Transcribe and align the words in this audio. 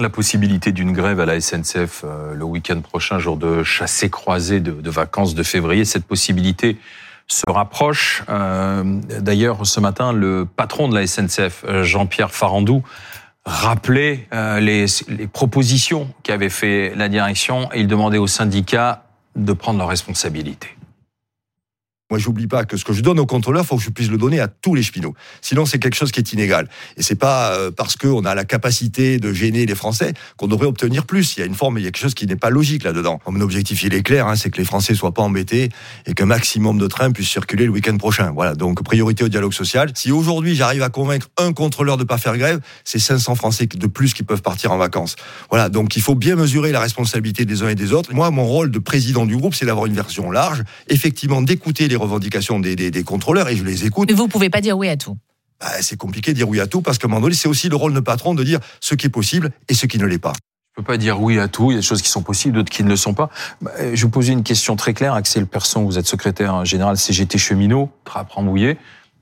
la 0.00 0.10
possibilité 0.10 0.72
d'une 0.72 0.92
grève 0.92 1.20
à 1.20 1.26
la 1.26 1.40
SNCF 1.40 2.02
euh, 2.04 2.34
le 2.34 2.44
week-end 2.44 2.80
prochain, 2.80 3.18
jour 3.18 3.36
de 3.36 3.62
chassé 3.62 4.10
croisé 4.10 4.60
de, 4.60 4.90
vacances 4.90 5.34
de 5.34 5.42
février. 5.42 5.84
Cette 5.84 6.04
possibilité 6.04 6.78
se 7.26 7.44
rapproche. 7.48 8.22
Euh, 8.28 8.82
D'ailleurs, 9.20 9.66
ce 9.66 9.80
matin, 9.80 10.12
le 10.12 10.46
patron 10.46 10.88
de 10.88 10.94
la 10.94 11.06
SNCF, 11.06 11.64
Jean-Pierre 11.82 12.30
Farandou, 12.30 12.82
rappelait 13.44 14.28
euh, 14.32 14.60
les, 14.60 14.86
les, 15.08 15.26
propositions 15.26 16.12
qu'avait 16.22 16.50
fait 16.50 16.92
la 16.94 17.08
direction 17.08 17.68
et 17.72 17.80
il 17.80 17.86
demandait 17.86 18.18
aux 18.18 18.26
syndicats 18.26 19.04
de 19.36 19.52
prendre 19.52 19.78
leurs 19.78 19.88
responsabilités. 19.88 20.77
Moi, 22.10 22.18
j'oublie 22.18 22.46
pas 22.46 22.64
que 22.64 22.78
ce 22.78 22.86
que 22.86 22.94
je 22.94 23.02
donne 23.02 23.20
au 23.20 23.26
contrôleur, 23.26 23.66
faut 23.66 23.76
que 23.76 23.82
je 23.82 23.90
puisse 23.90 24.08
le 24.08 24.16
donner 24.16 24.40
à 24.40 24.48
tous 24.48 24.74
les 24.74 24.82
cheminots. 24.82 25.14
Sinon, 25.42 25.66
c'est 25.66 25.78
quelque 25.78 25.94
chose 25.94 26.10
qui 26.10 26.20
est 26.20 26.32
inégal. 26.32 26.66
Et 26.96 27.02
c'est 27.02 27.16
pas 27.16 27.52
euh, 27.52 27.70
parce 27.70 27.96
qu'on 27.96 28.24
a 28.24 28.34
la 28.34 28.46
capacité 28.46 29.18
de 29.18 29.30
gêner 29.34 29.66
les 29.66 29.74
Français 29.74 30.14
qu'on 30.38 30.46
devrait 30.46 30.66
obtenir 30.66 31.04
plus. 31.04 31.36
Il 31.36 31.40
y 31.40 31.42
a 31.42 31.46
une 31.46 31.54
forme, 31.54 31.78
il 31.78 31.84
y 31.84 31.86
a 31.86 31.90
quelque 31.90 32.00
chose 32.00 32.14
qui 32.14 32.26
n'est 32.26 32.36
pas 32.36 32.48
logique 32.48 32.84
là-dedans. 32.84 33.20
Mon 33.28 33.42
objectif, 33.42 33.82
il 33.82 33.92
est 33.92 34.02
clair, 34.02 34.26
hein, 34.26 34.36
c'est 34.36 34.48
que 34.48 34.56
les 34.56 34.64
Français 34.64 34.94
soient 34.94 35.12
pas 35.12 35.20
embêtés 35.20 35.68
et 36.06 36.14
qu'un 36.14 36.24
maximum 36.24 36.78
de 36.78 36.86
trains 36.86 37.12
puissent 37.12 37.28
circuler 37.28 37.66
le 37.66 37.72
week-end 37.72 37.98
prochain. 37.98 38.32
Voilà. 38.34 38.54
Donc, 38.54 38.82
priorité 38.82 39.24
au 39.24 39.28
dialogue 39.28 39.52
social. 39.52 39.90
Si 39.94 40.10
aujourd'hui, 40.10 40.56
j'arrive 40.56 40.84
à 40.84 40.88
convaincre 40.88 41.28
un 41.36 41.52
contrôleur 41.52 41.98
de 41.98 42.04
pas 42.04 42.16
faire 42.16 42.38
grève, 42.38 42.60
c'est 42.84 42.98
500 42.98 43.34
Français 43.34 43.66
de 43.66 43.86
plus 43.86 44.14
qui 44.14 44.22
peuvent 44.22 44.40
partir 44.40 44.72
en 44.72 44.78
vacances. 44.78 45.16
Voilà. 45.50 45.68
Donc, 45.68 45.94
il 45.94 46.00
faut 46.00 46.14
bien 46.14 46.36
mesurer 46.36 46.72
la 46.72 46.80
responsabilité 46.80 47.44
des 47.44 47.62
uns 47.62 47.68
et 47.68 47.74
des 47.74 47.92
autres. 47.92 48.14
Moi, 48.14 48.30
mon 48.30 48.46
rôle 48.46 48.70
de 48.70 48.78
président 48.78 49.26
du 49.26 49.36
groupe, 49.36 49.54
c'est 49.54 49.66
d'avoir 49.66 49.84
une 49.84 49.92
version 49.94 50.30
large, 50.30 50.64
effectivement, 50.88 51.42
d'écouter 51.42 51.86
les 51.86 51.97
revendications 51.98 52.60
des, 52.60 52.76
des, 52.76 52.90
des, 52.90 53.02
contrôleurs 53.04 53.48
et 53.48 53.56
je 53.56 53.64
les 53.64 53.84
écoute. 53.86 54.08
Mais 54.08 54.16
vous 54.16 54.28
pouvez 54.28 54.50
pas 54.50 54.60
dire 54.60 54.76
oui 54.76 54.88
à 54.88 54.96
tout. 54.96 55.16
Bah, 55.60 55.66
c'est 55.80 55.96
compliqué 55.96 56.32
de 56.32 56.36
dire 56.36 56.48
oui 56.48 56.60
à 56.60 56.66
tout 56.66 56.82
parce 56.82 56.98
qu'à 56.98 57.06
un 57.06 57.10
moment 57.10 57.20
donné, 57.20 57.34
c'est 57.34 57.48
aussi 57.48 57.68
le 57.68 57.76
rôle 57.76 57.92
de 57.92 58.00
patron 58.00 58.34
de 58.34 58.44
dire 58.44 58.60
ce 58.80 58.94
qui 58.94 59.06
est 59.06 59.10
possible 59.10 59.50
et 59.68 59.74
ce 59.74 59.86
qui 59.86 59.98
ne 59.98 60.06
l'est 60.06 60.18
pas. 60.18 60.32
Je 60.76 60.82
peux 60.82 60.86
pas 60.86 60.96
dire 60.96 61.20
oui 61.20 61.38
à 61.38 61.48
tout. 61.48 61.70
Il 61.70 61.74
y 61.74 61.76
a 61.76 61.80
des 61.80 61.86
choses 61.86 62.02
qui 62.02 62.08
sont 62.08 62.22
possibles, 62.22 62.54
d'autres 62.54 62.70
qui 62.70 62.84
ne 62.84 62.88
le 62.88 62.96
sont 62.96 63.14
pas. 63.14 63.30
Bah, 63.60 63.72
je 63.92 64.02
vous 64.02 64.10
pose 64.10 64.28
une 64.28 64.44
question 64.44 64.76
très 64.76 64.94
claire. 64.94 65.14
Axel 65.14 65.46
Persson, 65.46 65.84
vous 65.84 65.98
êtes 65.98 66.06
secrétaire 66.06 66.64
général 66.64 66.96
CGT 66.96 67.36
cheminot, 67.38 67.90
Trappe 68.04 68.30
Rambouillet. 68.30 68.78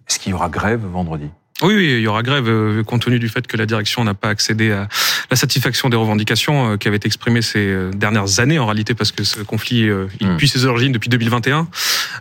Est-ce 0.09 0.19
qu'il 0.19 0.33
y 0.33 0.35
aura 0.35 0.49
grève 0.49 0.85
vendredi? 0.85 1.31
Oui, 1.63 1.75
oui, 1.75 1.95
il 1.97 2.01
y 2.01 2.07
aura 2.07 2.23
grève 2.23 2.49
euh, 2.49 2.83
compte 2.83 3.03
tenu 3.03 3.19
du 3.19 3.31
fait 3.31 3.47
que 3.47 3.57
la 3.57 3.65
direction 3.65 4.05
n'a 4.05 4.13
pas 4.13 4.29
accédé 4.29 4.73
à 4.73 4.89
la 5.31 5.37
satisfaction 5.37 5.89
des 5.89 5.97
revendications 5.97 6.73
euh, 6.73 6.77
qui 6.77 6.87
avaient 6.87 6.99
été 6.99 7.07
exprimées 7.07 7.41
ces 7.41 7.61
euh, 7.61 7.91
dernières 7.93 8.41
années 8.41 8.59
en 8.59 8.67
réalité 8.67 8.95
parce 8.95 9.11
que 9.11 9.25
ce 9.25 9.41
conflit 9.41 9.89
il 10.21 10.29
mmh. 10.29 10.39
ses 10.41 10.67
origines 10.67 10.93
depuis 10.93 11.09
2021 11.09 11.67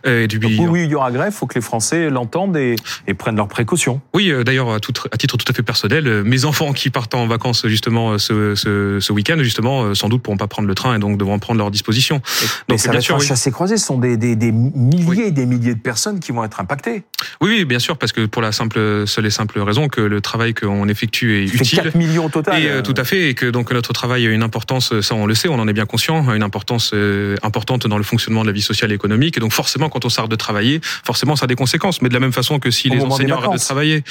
et 0.05 0.27
depuis 0.27 0.57
Donc, 0.57 0.71
oui, 0.71 0.83
il 0.85 0.91
y 0.91 0.95
aura 0.95 1.11
grève, 1.11 1.33
faut 1.33 1.47
que 1.47 1.55
les 1.55 1.61
Français 1.61 2.09
l'entendent 2.09 2.55
et, 2.55 2.75
et, 3.07 3.13
prennent 3.13 3.35
leurs 3.35 3.47
précautions. 3.47 4.01
Oui, 4.13 4.31
d'ailleurs 4.45 4.69
à, 4.69 4.75
à, 4.75 5.17
titre 5.17 5.37
tout 5.37 5.45
à 5.51 5.53
fait 5.53 5.63
personnel, 5.63 6.23
mes 6.23 6.45
enfants 6.45 6.73
qui 6.73 6.89
partent 6.89 7.15
en 7.15 7.27
vacances 7.27 7.67
justement 7.67 8.17
ce, 8.17 8.55
ce, 8.55 8.99
ce 8.99 9.13
week-end 9.13 9.37
justement 9.39 9.93
sans 9.93 10.09
doute 10.09 10.21
pourront 10.21 10.37
pas 10.37 10.47
prendre 10.47 10.67
le 10.67 10.75
train 10.75 10.95
et 10.95 10.99
donc 10.99 11.17
devront 11.17 11.39
prendre 11.39 11.59
leurs 11.59 11.71
dispositions. 11.71 12.21
Donc 12.69 12.79
ça 12.79 12.91
bien 12.91 13.01
sûr, 13.01 13.17
oui. 13.17 13.25
chassé 13.25 13.51
croisé, 13.51 13.77
ce 13.77 13.85
sont 13.85 13.97
des, 13.97 14.17
des, 14.17 14.35
des 14.35 14.51
milliers 14.51 15.05
oui. 15.07 15.21
et 15.21 15.31
des 15.31 15.45
milliers 15.45 15.75
de 15.75 15.79
personnes 15.79 16.19
qui 16.19 16.31
vont 16.31 16.43
être 16.43 16.59
impactées. 16.59 17.03
Oui, 17.41 17.49
oui, 17.49 17.65
bien 17.65 17.79
sûr 17.79 17.97
parce 17.97 18.11
que 18.11 18.25
pour 18.25 18.41
la 18.41 18.51
simple 18.51 19.07
seule 19.07 19.24
et 19.25 19.29
simple 19.29 19.59
raison 19.59 19.87
que 19.87 20.01
le 20.01 20.21
travail 20.21 20.53
qu'on 20.53 20.87
effectue 20.87 21.43
est 21.43 21.53
utile. 21.53 21.81
4 21.81 21.95
millions 21.95 22.25
au 22.25 22.29
total. 22.29 22.61
Et, 22.61 22.67
euh, 22.67 22.81
tout 22.81 22.93
à 22.97 23.03
fait, 23.03 23.29
et 23.29 23.33
que 23.33 23.45
donc 23.45 23.71
notre 23.71 23.93
travail 23.93 24.27
a 24.27 24.29
une 24.29 24.43
importance, 24.43 24.99
ça 25.01 25.15
on 25.15 25.25
le 25.25 25.35
sait, 25.35 25.47
on 25.47 25.59
en 25.59 25.67
est 25.67 25.73
bien 25.73 25.85
conscient, 25.85 26.33
une 26.33 26.43
importance 26.43 26.91
euh, 26.93 27.35
importante 27.43 27.87
dans 27.87 27.97
le 27.97 28.03
fonctionnement 28.03 28.41
de 28.41 28.47
la 28.47 28.53
vie 28.53 28.61
sociale 28.61 28.91
et 28.91 28.95
économique. 28.95 29.37
Et 29.37 29.39
donc 29.39 29.53
forcément, 29.53 29.89
quand 29.89 30.05
on 30.05 30.09
s'arrête 30.09 30.31
de 30.31 30.35
travailler, 30.35 30.79
forcément 30.81 31.35
ça 31.35 31.45
a 31.45 31.47
des 31.47 31.55
conséquences. 31.55 32.01
Mais 32.01 32.09
de 32.09 32.13
la 32.13 32.19
même 32.19 32.33
façon 32.33 32.59
que 32.59 32.71
si 32.71 32.89
les 32.89 33.01
enseignants 33.01 33.37
arrêtent 33.37 33.53
de 33.53 33.57
travailler, 33.57 34.03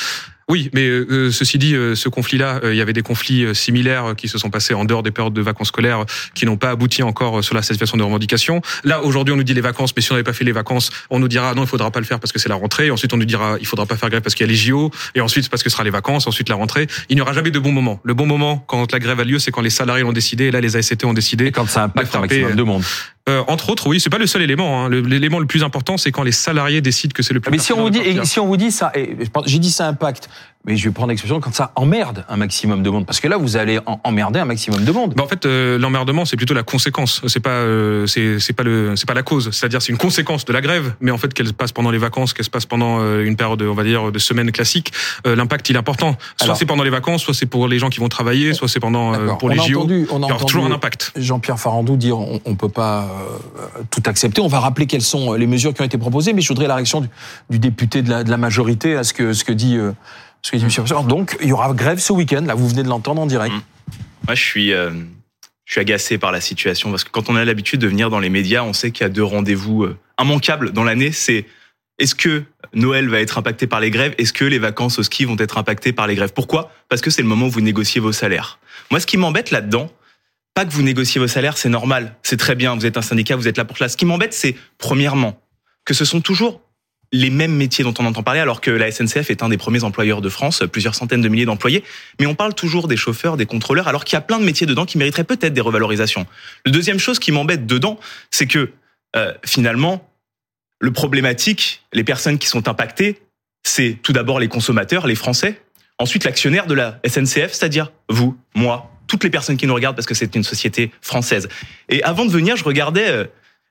oui, 0.49 0.71
mais 0.75 0.87
euh, 0.87 1.31
ceci 1.31 1.57
dit, 1.59 1.75
euh, 1.75 1.95
ce 1.95 2.09
conflit-là, 2.09 2.61
euh, 2.63 2.75
il 2.75 2.77
y 2.77 2.83
avait 2.83 2.93
des 2.93 3.03
conflits 3.03 3.45
euh, 3.45 3.55
similaires 3.55 4.15
qui 4.17 4.29
se 4.29 4.37
sont 4.37 4.51
passés 4.51 4.75
en 4.75 4.85
dehors 4.85 5.03
des 5.03 5.11
périodes 5.11 5.33
de 5.33 5.41
vacances 5.41 5.69
scolaires, 5.69 6.05
qui 6.35 6.45
n'ont 6.45 6.59
pas 6.59 6.71
abouti 6.71 7.03
encore 7.03 7.43
sur 7.43 7.55
la 7.55 7.63
situation 7.63 7.97
de 7.97 8.03
revendication. 8.03 8.61
Là, 8.85 9.03
aujourd'hui, 9.03 9.33
on 9.33 9.39
nous 9.39 9.43
dit 9.43 9.55
les 9.55 9.63
vacances, 9.63 9.95
mais 9.97 10.03
si 10.03 10.13
on 10.13 10.15
n'avait 10.15 10.25
pas 10.25 10.35
fait 10.35 10.45
les 10.45 10.53
vacances, 10.53 10.91
on 11.09 11.19
nous 11.19 11.29
dira 11.29 11.55
non, 11.55 11.63
il 11.63 11.69
faudra 11.69 11.91
pas 11.91 12.01
le 12.01 12.07
faire 12.07 12.21
parce 12.21 12.31
que 12.31 12.39
c'est 12.39 12.51
la 12.51 12.57
rentrée. 12.57 12.91
Ensuite, 12.91 13.15
on 13.15 13.17
nous 13.17 13.25
dira 13.25 13.57
il 13.59 13.67
faudra 13.67 13.87
pas 13.87 13.97
faire 13.97 14.11
grève 14.11 14.23
parce 14.23 14.35
qu'il 14.35 14.47
y 14.47 14.49
a 14.49 14.53
les 14.53 14.59
JO, 14.59 14.91
et 15.15 15.23
ensuite 15.23 15.49
parce 15.49 15.63
que 15.63 15.71
ce 15.71 15.75
sera 15.75 15.85
les 15.85 15.91
vacances, 15.91 16.27
ensuite 16.27 16.51
la 16.51 16.57
rentrée. 16.57 16.89
Il 17.09 17.17
n'y 17.17 17.23
aura 17.23 17.33
jamais 17.33 17.51
de 17.51 17.59
bon 17.59 17.73
moment. 17.73 18.01
Le 18.05 18.13
bon 18.13 18.27
moment 18.27 18.63
quand 18.67 18.93
la 18.93 18.99
grève 18.99 19.21
a 19.21 19.25
lieu, 19.25 19.39
c'est 19.39 19.51
quand 19.51 19.63
les 19.63 19.71
salariés 19.71 20.03
l'ont 20.03 20.13
décidé. 20.13 20.45
Et 20.45 20.51
là, 20.51 20.61
les 20.61 20.77
ASCT 20.77 21.05
ont 21.05 21.15
décidé. 21.15 21.47
Et 21.47 21.53
quand 21.53 21.69
ça 21.69 21.85
impacte 21.85 22.15
un 22.15 22.21
maximum 22.21 22.55
de 22.55 22.63
monde. 22.63 22.83
Euh, 23.27 23.43
entre 23.49 23.71
autres, 23.71 23.87
oui, 23.87 24.01
c'est 24.01 24.11
pas 24.11 24.19
le 24.19 24.27
seul 24.27 24.43
élément. 24.43 24.85
Hein. 24.85 24.91
L'élément 24.91 25.39
le 25.39 25.47
plus 25.47 25.65
important, 25.65 25.97
c'est 25.97 26.13
quand 26.13 26.23
les 26.23 26.33
salariés 26.33 26.83
décident 26.83 27.13
que 27.15 27.23
c'est 27.23 27.33
le 27.33 27.41
plus. 27.41 27.51
Mais 27.51 27.59
si 27.59 27.73
on 27.73 27.81
vous 27.81 27.91
dit, 27.91 28.01
et 28.01 28.23
si 28.25 28.39
on 28.39 28.47
vous 28.47 28.59
dit 28.59 28.71
ça, 28.71 28.93
j'ai 29.47 29.59
dit 29.59 29.71
ça 29.71 29.89
impacte, 29.89 30.29
mais 30.65 30.77
je 30.77 30.85
vais 30.89 30.93
prendre 30.93 31.11
l'expression 31.11 31.41
quand 31.41 31.55
ça 31.55 31.73
emmerde 31.75 32.25
un 32.29 32.37
maximum 32.37 32.83
de 32.83 32.91
monde, 32.91 33.07
parce 33.07 33.21
que 33.21 33.29
là 33.29 33.37
vous 33.37 33.57
allez 33.57 33.79
emmerder 34.05 34.41
un 34.41 34.45
maximum 34.45 34.85
de 34.85 34.93
monde. 34.93 35.15
Bah 35.15 35.25
en 35.25 35.29
fait, 35.29 35.47
euh, 35.47 35.79
l'emmerdement 35.79 36.25
c'est 36.25 36.37
plutôt 36.37 36.55
la 36.55 36.63
conséquence. 36.63 37.21
C'est 37.27 37.41
pas, 37.41 37.51
euh, 37.51 38.07
c'est 38.07 38.53
pas 38.53 38.63
le, 38.63 38.97
c'est 38.97 39.07
pas 39.07 39.15
la 39.15 39.23
cause. 39.23 39.51
C'est-à-dire 39.51 39.83
c'est 39.83 39.93
une 39.93 39.99
conséquence 39.99 40.45
de 40.45 40.53
la 40.53 40.61
grève, 40.61 40.95
mais 41.01 41.11
en 41.11 41.19
fait 41.19 41.33
qu'elle 41.35 41.49
se 41.49 41.53
passe 41.53 41.73
pendant 41.73 41.91
les 41.91 41.99
vacances, 41.99 42.33
qu'elle 42.33 42.45
se 42.45 42.51
passe 42.51 42.67
pendant 42.67 43.01
euh, 43.01 43.25
une 43.25 43.37
période, 43.37 43.63
on 43.63 43.75
va 43.75 43.85
dire, 43.85 44.13
de 44.13 44.19
semaine 44.19 44.51
classique, 44.53 44.93
euh, 45.27 45.37
l'impact 45.37 45.69
il 45.69 45.77
est 45.77 45.79
important. 45.79 46.17
Soit 46.41 46.55
c'est 46.55 46.67
pendant 46.67 46.83
les 46.83 46.91
vacances, 46.91 47.23
soit 47.23 47.35
c'est 47.35 47.47
pour 47.47 47.69
les 47.69 47.79
gens 47.79 47.91
qui 47.91 48.01
vont 48.01 48.09
travailler, 48.09 48.55
soit 48.55 48.69
c'est 48.69 48.81
pendant 48.81 49.15
euh, 49.15 49.35
pour 49.35 49.45
on 49.45 49.53
les 49.53 49.59
JO. 49.59 49.81
Entendu, 49.81 50.07
on 50.11 50.23
a 50.23 50.27
il 50.27 50.29
y 50.29 50.33
aura 50.33 50.35
entendu 50.35 50.53
toujours 50.53 50.67
un 50.67 50.73
impact. 50.73 51.13
Jean-Pierre 51.17 51.59
Farandou 51.59 51.97
dire 51.97 52.19
on, 52.19 52.41
on 52.45 52.55
peut 52.55 52.69
pas 52.69 53.09
tout 53.91 54.03
accepter. 54.07 54.41
On 54.41 54.49
va 54.49 54.61
rappeler 54.61 54.87
quelles 54.87 55.03
sont 55.03 55.35
les 55.35 55.47
mesures 55.47 55.75
qui 55.75 55.83
ont 55.83 55.85
été 55.85 55.99
proposées, 55.99 56.33
mais 56.33 56.41
je 56.41 56.49
voudrais 56.49 56.67
la 56.67 56.77
réaction 56.77 57.01
du, 57.01 57.09
du 57.51 57.59
député 57.59 58.03
de 58.03 58.11
la, 58.11 58.25
de 58.25 58.31
la, 58.31 58.37
majorité 58.37 58.97
à 58.97 59.05
ce 59.05 59.13
que 59.13 59.33
ce 59.33 59.45
que 59.45 59.53
dit 59.53 59.79
Donc 61.07 61.37
il 61.41 61.49
y 61.49 61.53
aura 61.53 61.73
grève 61.73 61.99
ce 61.99 62.13
week-end. 62.13 62.43
Là, 62.43 62.55
vous 62.55 62.69
venez 62.69 62.83
de 62.83 62.89
l'entendre 62.89 63.21
en 63.23 63.27
direct. 63.27 63.55
Mmh. 63.55 63.63
Moi, 64.27 64.35
je 64.35 64.43
suis 64.43 64.73
euh, 64.73 64.91
je 65.65 65.73
suis 65.73 65.81
agacé 65.81 66.19
par 66.19 66.33
la 66.33 66.41
situation 66.41 66.91
parce 66.91 67.05
que 67.05 67.11
quand 67.11 67.31
on 67.31 67.37
a 67.37 67.45
l'habitude 67.45 67.81
de 67.81 67.89
venir 67.89 68.11
dans 68.11 68.21
les 68.21 68.29
médias, 68.29 68.63
on 68.63 68.73
sait 68.73 68.91
qu'il 68.91 69.05
y 69.05 69.07
a 69.07 69.11
deux 69.11 69.25
rendez-vous 69.25 69.85
euh, 69.85 69.99
immanquables 70.21 70.73
dans 70.73 70.85
l'année. 70.85 71.13
C'est 71.13 71.47
est-ce 71.99 72.15
que 72.15 72.45
Noël 72.75 73.09
va 73.09 73.21
être 73.21 73.39
impacté 73.39 73.67
par 73.67 73.81
les 73.81 73.91
grèves? 73.91 74.15
Est-ce 74.19 74.33
que 74.33 74.45
les 74.45 74.59
vacances 74.59 74.99
au 74.99 75.03
ski 75.03 75.25
vont 75.25 75.37
être 75.39 75.59
impactées 75.59 75.93
par 75.93 76.07
les 76.07 76.15
grèves? 76.15 76.33
Pourquoi? 76.33 76.73
Parce 76.89 77.01
que 77.01 77.11
c'est 77.11 77.23
le 77.23 77.29
moment 77.29 77.47
où 77.47 77.51
vous 77.51 77.61
négociez 77.61 78.01
vos 78.01 78.13
salaires. 78.13 78.59
Moi, 78.91 79.01
ce 79.01 79.07
qui 79.07 79.17
m'embête 79.17 79.51
là-dedans, 79.51 79.91
pas 80.55 80.65
que 80.65 80.73
vous 80.73 80.83
négociez 80.83 81.21
vos 81.21 81.29
salaires, 81.29 81.57
c'est 81.57 81.69
normal, 81.69 82.17
c'est 82.23 82.37
très 82.37 82.55
bien, 82.55 82.75
vous 82.75 82.87
êtes 82.87 82.97
un 82.97 83.03
syndicat, 83.03 83.37
vous 83.37 83.49
êtes 83.49 83.59
là 83.59 83.65
pour 83.65 83.77
cela. 83.77 83.89
Ce 83.89 83.97
qui 83.97 84.05
m'embête, 84.05 84.35
c'est 84.35 84.57
premièrement 84.79 85.41
que 85.85 85.95
ce 85.95 86.05
sont 86.05 86.21
toujours 86.21 86.61
les 87.15 87.31
mêmes 87.31 87.55
métiers 87.55 87.85
dont 87.85 87.95
on 88.01 88.07
entend 88.07 88.25
parler, 88.25 88.41
alors 88.41 88.61
que 88.61 88.73
la 88.73 88.91
SNCF 88.91 89.31
est 89.31 89.45
un 89.45 89.49
des 89.49 89.57
premiers 89.57 89.85
employeurs 89.85 90.21
de 90.21 90.29
France, 90.29 90.65
plusieurs 90.73 90.97
centaines 90.97 91.21
de 91.21 91.29
milliers 91.29 91.45
d'employés. 91.45 91.85
Mais 92.19 92.27
on 92.27 92.35
parle 92.35 92.55
toujours 92.55 92.89
des 92.89 92.97
chauffeurs, 92.97 93.37
des 93.37 93.47
contrôleurs, 93.47 93.87
alors 93.87 94.05
qu'il 94.05 94.17
y 94.17 94.19
a 94.19 94.21
plein 94.21 94.41
de 94.41 94.45
métiers 94.45 94.67
dedans 94.67 94.85
qui 94.85 94.99
mériteraient 94.99 95.23
peut-être 95.23 95.53
des 95.53 95.61
revalorisations. 95.61 96.27
Le 96.67 96.73
deuxième 96.73 96.99
chose 96.99 97.21
qui 97.21 97.31
m'embête 97.31 97.67
dedans, 97.67 98.01
c'est 98.33 98.49
que 98.49 98.73
euh, 99.15 99.33
finalement, 99.47 100.11
le 100.81 100.93
problématique, 100.93 101.83
les 101.93 102.03
personnes 102.03 102.37
qui 102.37 102.49
sont 102.49 102.67
impactées, 102.67 103.23
c'est 103.63 103.97
tout 104.03 104.13
d'abord 104.13 104.41
les 104.41 104.49
consommateurs, 104.49 105.07
les 105.07 105.15
Français, 105.15 105.63
ensuite 106.01 106.25
l'actionnaire 106.25 106.67
de 106.67 106.75
la 106.75 106.99
SNCF, 107.07 107.53
c'est-à-dire 107.53 107.93
vous, 108.09 108.37
moi, 108.57 108.91
toutes 109.07 109.23
les 109.23 109.31
personnes 109.31 109.57
qui 109.57 109.69
nous 109.69 109.75
regardent 109.75 109.95
parce 109.95 110.09
que 110.09 110.15
c'est 110.15 110.35
une 110.35 110.43
société 110.43 110.91
française. 111.01 111.49
Et 111.89 112.03
avant 112.03 112.25
de 112.25 112.31
venir, 112.33 112.57
je 112.57 112.65
regardais 112.65 113.09
euh, 113.09 113.25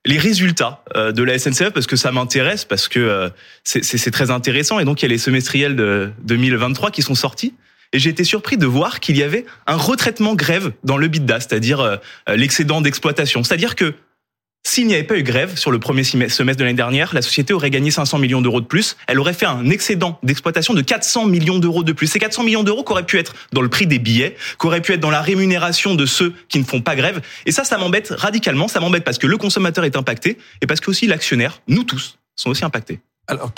les 0.05 0.17
résultats 0.17 0.83
euh, 0.95 1.11
de 1.11 1.23
la 1.23 1.39
SNCF 1.39 1.69
parce 1.71 1.87
que 1.87 1.95
ça 1.95 2.11
m'intéresse, 2.11 2.65
parce 2.65 2.87
que 2.87 2.99
euh, 2.99 3.29
c'est 3.63 4.11
très 4.11 4.31
intéressant. 4.31 4.79
Et 4.79 4.85
donc, 4.85 5.01
il 5.01 5.05
y 5.05 5.07
a 5.07 5.09
les 5.09 5.17
semestriels 5.17 5.75
de 5.75 6.11
2023 6.23 6.91
qui 6.91 7.01
sont 7.01 7.15
sortis. 7.15 7.53
Et 7.93 7.99
j'ai 7.99 8.09
été 8.09 8.23
surpris 8.23 8.57
de 8.57 8.65
voir 8.65 8.99
qu'il 8.99 9.17
y 9.17 9.23
avait 9.23 9.45
un 9.67 9.75
retraitement 9.75 10.33
grève 10.33 10.71
dans 10.83 10.97
le 10.97 11.07
BITDA, 11.07 11.39
c'est-à-dire 11.39 11.99
l'excédent 12.27 12.81
d'exploitation. 12.81 13.43
C'est-à-dire 13.43 13.75
que 13.75 13.93
s'il 14.73 14.87
n'y 14.87 14.95
avait 14.95 15.03
pas 15.03 15.19
eu 15.19 15.21
grève 15.21 15.55
sur 15.55 15.69
le 15.69 15.77
premier 15.77 16.03
semestre 16.03 16.41
de 16.41 16.63
l'année 16.63 16.73
dernière, 16.73 17.13
la 17.13 17.21
société 17.21 17.53
aurait 17.53 17.69
gagné 17.69 17.91
500 17.91 18.17
millions 18.17 18.41
d'euros 18.41 18.59
de 18.59 18.65
plus. 18.65 18.97
Elle 19.05 19.19
aurait 19.19 19.33
fait 19.33 19.45
un 19.45 19.69
excédent 19.69 20.17
d'exploitation 20.23 20.73
de 20.73 20.81
400 20.81 21.27
millions 21.27 21.59
d'euros 21.59 21.83
de 21.83 21.91
plus. 21.91 22.07
Ces 22.07 22.17
400 22.17 22.43
millions 22.43 22.63
d'euros 22.63 22.83
qu'auraient 22.83 23.05
pu 23.05 23.19
être 23.19 23.35
dans 23.51 23.61
le 23.61 23.69
prix 23.69 23.85
des 23.85 23.99
billets, 23.99 24.35
qu'auraient 24.57 24.81
pu 24.81 24.93
être 24.93 24.99
dans 24.99 25.11
la 25.11 25.21
rémunération 25.21 25.93
de 25.93 26.07
ceux 26.07 26.33
qui 26.49 26.57
ne 26.57 26.63
font 26.63 26.81
pas 26.81 26.95
grève. 26.95 27.21
Et 27.45 27.51
ça, 27.51 27.65
ça 27.65 27.77
m'embête 27.77 28.13
radicalement. 28.17 28.67
Ça 28.67 28.79
m'embête 28.79 29.03
parce 29.03 29.19
que 29.19 29.27
le 29.27 29.37
consommateur 29.37 29.83
est 29.83 29.95
impacté 29.95 30.39
et 30.61 30.65
parce 30.65 30.79
que 30.79 30.89
aussi 30.89 31.05
l'actionnaire, 31.05 31.61
nous 31.67 31.83
tous, 31.83 32.17
sont 32.35 32.49
aussi 32.49 32.65
impactés. 32.65 32.99
Alors, 33.27 33.51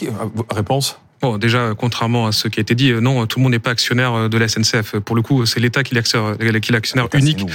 réponse? 0.51 0.99
Bon, 1.21 1.37
déjà, 1.37 1.73
contrairement 1.77 2.27
à 2.27 2.31
ce 2.31 2.47
qui 2.47 2.59
a 2.59 2.61
été 2.61 2.75
dit, 2.75 2.91
non, 2.93 3.25
tout 3.25 3.39
le 3.39 3.43
monde 3.43 3.53
n'est 3.53 3.59
pas 3.59 3.71
actionnaire 3.71 4.29
de 4.29 4.37
la 4.37 4.47
SNCF. 4.47 4.99
Pour 4.99 5.15
le 5.15 5.21
coup, 5.21 5.45
c'est 5.45 5.59
l'État 5.59 5.83
qui 5.83 5.95
est 5.95 6.01
l'actionnaire 6.71 7.07
unique. 7.13 7.45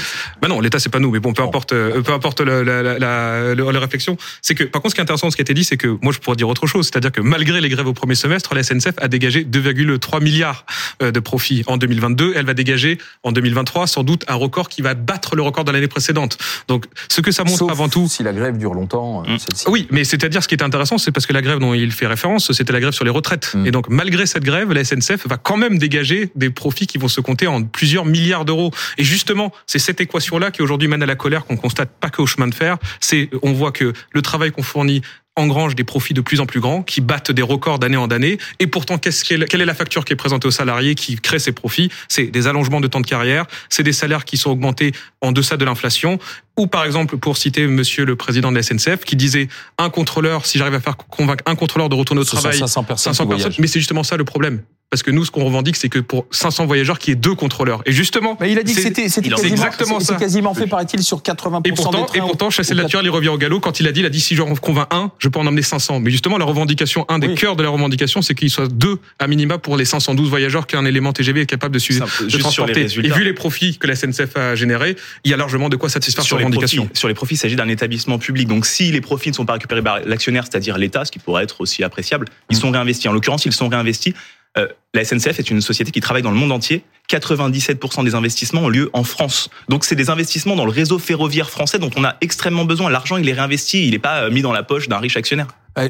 Bah 0.41 0.49
non, 0.49 0.61
l'État 0.61 0.79
c'est 0.79 0.89
pas 0.89 0.99
nous, 0.99 1.11
mais 1.11 1.21
bon, 1.21 1.33
peu 1.33 1.43
importe, 1.43 1.75
bon. 1.75 2.03
peu 2.03 2.13
importe 2.13 2.41
la, 2.41 2.63
la, 2.65 2.83
la, 2.83 2.99
la, 2.99 3.55
la 3.55 3.81
réflexion. 3.81 4.17
C'est 4.43 4.55
que, 4.55 4.65
par 4.65 4.83
contre, 4.83 4.93
ce 4.93 4.95
qui 4.95 5.01
est 5.01 5.03
intéressant, 5.03 5.31
ce 5.31 5.37
qui 5.37 5.43
a 5.43 5.45
été 5.45 5.55
dit, 5.55 5.65
c'est 5.65 5.77
que 5.77 5.99
moi, 6.03 6.13
je 6.13 6.19
pourrais 6.19 6.37
dire 6.37 6.49
autre 6.49 6.67
chose, 6.67 6.87
c'est-à-dire 6.87 7.13
que 7.13 7.21
malgré 7.21 7.61
les 7.61 7.69
grèves 7.69 7.87
au 7.87 7.93
premier 7.93 8.15
semestre, 8.15 8.55
la 8.55 8.63
SNCF 8.63 8.95
a 8.99 9.09
dégagé 9.09 9.45
2,3 9.45 10.23
milliards 10.23 10.65
de 11.01 11.21
profits 11.21 11.63
en 11.67 11.77
2022. 11.77 12.35
Elle 12.37 12.47
va 12.47 12.55
dégager 12.55 12.99
en 13.23 13.33
2023 13.33 13.87
sans 13.87 14.03
doute 14.03 14.25
un 14.29 14.35
record 14.35 14.69
qui 14.69 14.83
va 14.83 14.95
battre 14.95 15.37
le 15.37 15.43
record 15.43 15.65
de 15.65 15.73
l'année 15.73 15.89
précédente. 15.89 16.39
Donc, 16.69 16.87
ce 17.09 17.21
que 17.21 17.33
ça 17.33 17.45
montre 17.45 17.59
Sauf 17.59 17.71
avant 17.71 17.89
tout, 17.89 18.09
si 18.09 18.23
la 18.23 18.33
grève 18.33 18.57
dure 18.57 18.75
longtemps, 18.75 19.23
mmh. 19.23 19.37
oui, 19.69 19.87
mais 19.91 20.05
c'est-à-dire 20.05 20.43
ce 20.43 20.49
qui 20.49 20.55
est 20.55 20.63
intéressant, 20.63 20.99
c'est 20.99 21.13
parce 21.13 21.27
que 21.27 21.33
la 21.33 21.43
grève 21.43 21.59
dont 21.59 21.75
il 21.75 21.93
fait 21.93 22.07
référence, 22.07 22.53
c'était 22.53 22.73
la 22.73 22.81
grève 22.81 22.93
sur 22.93 23.05
les 23.05 23.11
retraites. 23.11 23.50
Mmh. 23.55 23.67
Et 23.67 23.71
donc, 23.71 23.89
malgré 23.89 24.27
cette 24.27 24.45
grève, 24.45 24.73
la 24.73 24.85
SNCF 24.85 25.27
va 25.27 25.37
quand 25.37 25.57
même 25.57 25.79
dégager 25.79 26.31
des 26.35 26.51
profits 26.51 26.87
qui 26.87 26.99
vont 26.99 27.09
se 27.09 27.21
compter 27.21 27.47
en 27.47 27.63
plusieurs 27.63 28.05
milliards 28.05 28.45
d'euros. 28.45 28.71
Et 28.99 29.05
justement, 29.05 29.53
c'est 29.67 29.79
cette 29.79 30.01
équation-là 30.01 30.51
qui 30.51 30.63
aujourd'hui 30.63 30.89
mène 30.89 31.03
à 31.03 31.07
la 31.07 31.17
colère 31.17 31.45
qu'on 31.45 31.57
constate 31.57 31.91
pas 32.01 32.11
que 32.11 32.23
au 32.23 32.27
chemin 32.27 32.49
de 32.49 32.55
fer. 32.55 32.79
C'est, 33.01 33.31
on 33.43 33.53
voit 33.53 33.73
que 33.73 33.93
le 34.13 34.23
travail 34.23 34.53
qu'on 34.53 34.63
fournit 34.63 35.03
engrange 35.37 35.75
des 35.75 35.85
profits 35.85 36.15
de 36.15 36.21
plus 36.21 36.41
en 36.41 36.47
plus 36.47 36.61
grands, 36.61 36.83
qui 36.83 37.01
battent 37.01 37.31
des 37.31 37.43
records 37.43 37.79
d'année 37.79 37.97
en 37.97 38.09
année. 38.09 38.39
Et 38.59 38.67
pourtant, 38.67 38.99
qu'est-ce 38.99 39.25
quelle 39.25 39.61
est 39.61 39.65
la 39.65 39.75
facture 39.75 40.05
qui 40.05 40.13
est 40.13 40.17
présentée 40.17 40.47
aux 40.47 40.53
salariés 40.53 40.95
qui 40.95 41.17
crée 41.17 41.39
ces 41.39 41.53
profits? 41.53 41.91
C'est 42.09 42.27
des 42.27 42.47
allongements 42.47 42.81
de 42.81 42.89
temps 42.89 43.01
de 43.01 43.07
carrière, 43.07 43.47
c'est 43.69 43.83
des 43.83 43.93
salaires 43.93 44.25
qui 44.25 44.37
sont 44.37 44.51
augmentés 44.51 44.93
en 45.21 45.33
deçà 45.33 45.57
de 45.57 45.65
l'inflation. 45.65 46.19
Ou 46.57 46.67
par 46.67 46.85
exemple, 46.85 47.17
pour 47.17 47.37
citer 47.37 47.67
Monsieur 47.67 48.05
le 48.05 48.17
président 48.17 48.51
de 48.51 48.57
la 48.57 48.63
SNCF, 48.63 49.05
qui 49.05 49.17
disait 49.17 49.49
un 49.79 49.91
contrôleur, 49.91 50.47
si 50.47 50.59
j'arrive 50.59 50.75
à 50.75 50.81
faire 50.81 50.97
convaincre 50.97 51.43
un 51.47 51.55
contrôleur 51.55 51.89
de 51.89 51.95
retourner 51.95 52.21
au 52.21 52.25
travail, 52.25 52.59
500 52.59 52.85
personnes, 52.85 53.15
500 53.15 53.27
personnes. 53.27 53.53
Mais 53.59 53.67
c'est 53.67 53.81
justement 53.81 54.03
ça 54.03 54.17
le 54.17 54.25
problème. 54.25 54.61
Parce 54.91 55.05
que 55.05 55.13
nous, 55.13 55.25
ce 55.25 55.31
qu'on 55.31 55.45
revendique, 55.45 55.77
c'est 55.77 55.89
que 55.89 56.01
pour 56.01 56.27
500 56.33 56.67
voyageurs, 56.67 56.99
qu'il 56.99 57.11
y 57.11 57.13
ait 57.13 57.17
deux 57.17 57.37
contrôleurs. 57.37 57.81
Et 57.87 57.93
justement, 57.93 58.37
mais 58.41 58.51
il 58.51 58.59
a 58.59 58.65
dit 58.65 58.75
que 58.75 58.81
c'était 58.81 59.03
quasiment, 59.03 59.37
exactement 59.37 60.01
ça. 60.01 60.17
quasiment 60.17 60.53
fait, 60.53 60.67
paraît-il, 60.67 61.05
sur 61.05 61.23
80% 61.23 61.61
et 61.65 61.73
pourtant, 61.73 62.01
des 62.01 62.07
trains. 62.07 62.15
Et 62.17 62.21
pourtant, 62.21 62.51
chasser 62.51 62.75
la 62.75 62.83
naturel, 62.83 63.07
il 63.07 63.11
revient 63.11 63.29
au 63.29 63.39
galop. 63.39 63.61
Quand 63.61 63.79
il 63.79 63.87
a 63.87 63.93
dit, 63.93 64.01
il 64.01 64.07
a 64.07 64.09
dit, 64.09 64.21
si 64.21 64.35
j'en 64.35 64.53
convainc 64.57 64.89
un, 64.91 65.13
je 65.21 65.29
peux 65.29 65.39
en 65.39 65.47
emmener 65.47 65.63
500. 65.63 66.01
Mais 66.01 66.11
justement, 66.11 66.39
la 66.39 66.45
revendication, 66.45 67.07
un 67.09 67.21
des 67.21 67.29
oui. 67.29 67.35
cœurs 67.37 67.55
de 67.55 67.63
la 67.63 67.69
revendication, 67.69 68.21
c'est 68.21 68.35
qu'il 68.35 68.51
soit 68.51 68.67
deux 68.67 68.99
à 69.21 69.29
minima 69.29 69.59
pour 69.59 69.77
les 69.77 69.85
512 69.85 70.29
voyageurs 70.29 70.67
qu'un 70.67 70.85
élément 70.85 71.13
TGV 71.13 71.43
est 71.43 71.47
capable 71.47 71.73
de, 71.73 71.79
suivre, 71.79 72.09
de 72.21 72.39
transporter. 72.39 72.81
Et 72.81 73.11
vu 73.11 73.23
les 73.23 73.33
profits 73.33 73.79
que 73.79 73.87
la 73.87 73.95
SNCF 73.95 74.37
a 74.37 74.57
générés, 74.57 74.97
il 75.23 75.31
y 75.31 75.35
a 75.35 75.37
largement 75.37 75.69
de 75.69 75.77
quoi 75.77 75.89
satisfaire 75.89 76.25
sur 76.25 76.40
revendication. 76.41 76.85
Profits, 76.85 76.99
sur 76.99 77.09
les 77.09 77.15
profits, 77.15 77.35
il 77.35 77.39
s'agit 77.39 77.57
d'un 77.57 77.69
établissement 77.69 78.19
public. 78.19 78.49
Donc, 78.49 78.67
si 78.67 78.91
les 78.91 79.01
profits 79.01 79.31
ne 79.31 79.35
sont 79.35 79.47
pas 79.47 79.55
récupérés 79.55 79.83
par 79.83 80.01
l'actionnaire, 80.01 80.45
c'est-à-dire 80.45 80.79
l'État, 80.79 81.05
ce 81.05 81.13
qui 81.13 81.19
pourrait 81.19 81.45
être 81.45 81.61
aussi 81.61 81.85
appréciable, 81.85 82.27
ils 82.51 82.57
sont 82.57 82.71
réinvestis. 82.71 83.09
En 83.09 83.13
l'occurrence, 83.13 83.47
ils 83.47 83.53
sont 83.53 83.69
réinvestis 83.69 84.15
euh, 84.59 84.69
la 84.95 85.05
SNCF 85.05 85.39
est 85.39 85.51
une 85.51 85.61
société 85.61 85.91
qui 85.93 86.01
travaille 86.01 86.23
dans 86.23 86.31
le 86.31 86.37
monde 86.37 86.53
entier. 86.53 86.85
97% 87.09 88.05
des 88.05 88.15
investissements 88.15 88.63
ont 88.63 88.69
lieu 88.69 88.91
en 88.93 89.05
France. 89.05 89.49
Donc 89.69 89.85
c'est 89.85 89.97
des 89.97 90.11
investissements 90.11 90.57
dans 90.57 90.65
le 90.65 90.71
réseau 90.71 90.99
ferroviaire 90.99 91.51
français 91.51 91.79
dont 91.79 91.91
on 91.97 92.05
a 92.05 92.17
extrêmement 92.21 92.65
besoin. 92.65 92.91
L'argent, 92.91 93.17
il 93.17 93.29
est 93.29 93.33
réinvesti, 93.33 93.87
il 93.87 93.93
n'est 93.93 93.99
pas 93.99 94.31
mis 94.31 94.43
dans 94.43 94.53
la 94.53 94.63
poche 94.63 94.89
d'un 94.89 94.99
riche 94.99 95.17
actionnaire. 95.17 95.49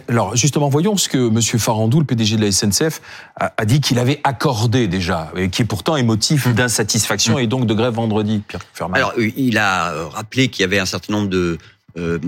Alors 0.08 0.36
justement, 0.36 0.68
voyons 0.68 0.96
ce 0.96 1.08
que 1.08 1.28
M. 1.28 1.40
Farandou, 1.58 2.00
le 2.00 2.06
PDG 2.06 2.36
de 2.36 2.44
la 2.44 2.52
SNCF, 2.52 3.00
a, 3.36 3.64
dit 3.64 3.80
qu'il 3.80 3.98
avait 3.98 4.20
accordé 4.24 4.88
déjà, 4.88 5.32
et 5.36 5.48
qui 5.48 5.62
est 5.62 5.64
pourtant 5.64 5.96
est 5.96 6.02
motif 6.02 6.48
d'insatisfaction 6.48 7.38
et 7.38 7.46
donc 7.46 7.66
de 7.66 7.74
grève 7.74 7.94
vendredi. 7.94 8.42
Pierre 8.46 8.60
Fermat. 8.74 8.96
Alors 8.96 9.14
il 9.16 9.56
a 9.58 10.08
rappelé 10.08 10.48
qu'il 10.48 10.62
y 10.62 10.64
avait 10.64 10.78
un 10.78 10.86
certain 10.86 11.14
nombre 11.14 11.28
de 11.28 11.58
euh, 11.96 12.18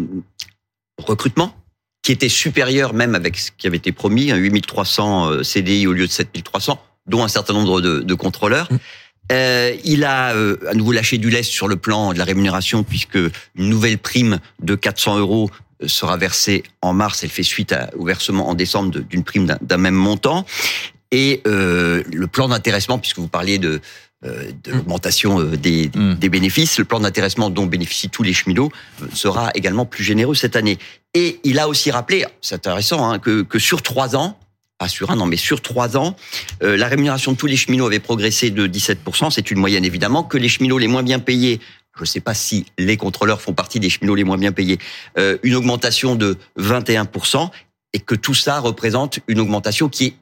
recrutements 0.99 1.55
qui 2.03 2.13
était 2.13 2.29
supérieur 2.29 2.95
même 2.95 3.15
avec 3.15 3.39
ce 3.39 3.51
qui 3.57 3.67
avait 3.67 3.77
été 3.77 3.93
promis, 3.93 4.31
8300 4.31 5.43
CDI 5.43 5.87
au 5.87 5.93
lieu 5.93 6.07
de 6.07 6.13
7300, 6.13 6.83
dont 7.07 7.23
un 7.23 7.29
certain 7.29 7.55
nombre 7.55 7.81
de, 7.81 8.01
de 8.01 8.15
contrôleurs. 8.15 8.69
Euh, 9.31 9.75
il 9.85 10.05
a 10.05 10.35
euh, 10.35 10.57
à 10.69 10.75
nouveau 10.75 10.93
lâché 10.93 11.19
du 11.19 11.31
lest 11.31 11.51
sur 11.51 11.69
le 11.69 11.77
plan 11.77 12.13
de 12.13 12.19
la 12.19 12.25
rémunération 12.25 12.83
puisque 12.83 13.17
une 13.17 13.69
nouvelle 13.69 13.99
prime 13.99 14.41
de 14.63 14.75
400 14.75 15.19
euros 15.19 15.51
sera 15.87 16.17
versée 16.17 16.65
en 16.83 16.93
mars. 16.93 17.23
Elle 17.23 17.31
fait 17.31 17.43
suite 17.43 17.73
à, 17.73 17.91
au 17.97 18.05
versement 18.05 18.49
en 18.49 18.55
décembre 18.55 18.99
d'une 19.01 19.25
prime 19.25 19.57
d'un 19.61 19.77
même 19.79 19.95
montant. 19.95 20.45
Et 21.13 21.43
euh, 21.47 22.03
le 22.13 22.27
plan 22.27 22.49
d'intéressement, 22.49 22.99
puisque 22.99 23.19
vous 23.19 23.29
parliez 23.29 23.59
de 23.59 23.81
de 24.23 24.71
l'augmentation 24.71 25.43
des, 25.43 25.91
mmh. 25.95 26.15
des, 26.15 26.29
bénéfices. 26.29 26.79
Le 26.79 26.85
plan 26.85 27.01
d'intéressement 27.01 27.51
dont 27.51 27.67
bénéficient 27.67 28.09
tous 28.09 28.23
les 28.23 28.33
cheminots 28.33 28.71
sera 29.13 29.51
également 29.55 29.85
plus 29.85 30.05
généreux 30.05 30.35
cette 30.35 30.57
année. 30.57 30.79
Et 31.15 31.41
il 31.45 31.59
a 31.59 31.69
aussi 31.69 31.91
rappelé, 31.91 32.25
c'est 32.41 32.55
intéressant, 32.55 33.11
hein, 33.11 33.19
que, 33.19 33.43
que 33.43 33.59
sur 33.59 33.83
trois 33.83 34.15
ans, 34.15 34.39
pas 34.79 34.89
sur 34.89 35.11
un 35.11 35.21
an, 35.21 35.27
mais 35.27 35.37
sur 35.37 35.61
trois 35.61 35.97
ans, 35.97 36.17
euh, 36.63 36.77
la 36.77 36.89
rémunération 36.89 37.33
de 37.33 37.37
tous 37.37 37.47
les 37.47 37.57
cheminots 37.57 37.87
avait 37.87 38.01
progressé 38.01 38.51
de 38.51 38.67
17%. 38.67 39.31
C'est 39.31 39.51
une 39.51 39.59
moyenne 39.59 39.85
évidemment. 39.85 40.23
Que 40.23 40.39
les 40.39 40.49
cheminots 40.49 40.79
les 40.79 40.89
moins 40.89 41.03
bien 41.03 41.19
payés 41.19 41.61
je 41.97 42.03
ne 42.03 42.07
sais 42.07 42.21
pas 42.21 42.35
si 42.35 42.67
les 42.79 42.97
contrôleurs 42.97 43.43
font 43.43 43.53
partie 43.53 43.79
des 43.79 43.91
cheminots 43.91 44.15
les 44.15 44.25
moins 44.25 44.39
bien 44.39 44.53
payés, 44.53 44.79
euh, 45.19 45.37
une 45.43 45.55
augmentation 45.55 46.15
de 46.15 46.39
21%, 46.59 47.51
et 47.93 47.99
que 47.99 48.15
tout 48.15 48.35
ça 48.35 48.59
représente 48.61 49.19
une 49.29 49.41
augmentation 49.41 49.89
qui 49.89 50.07
est 50.07 50.15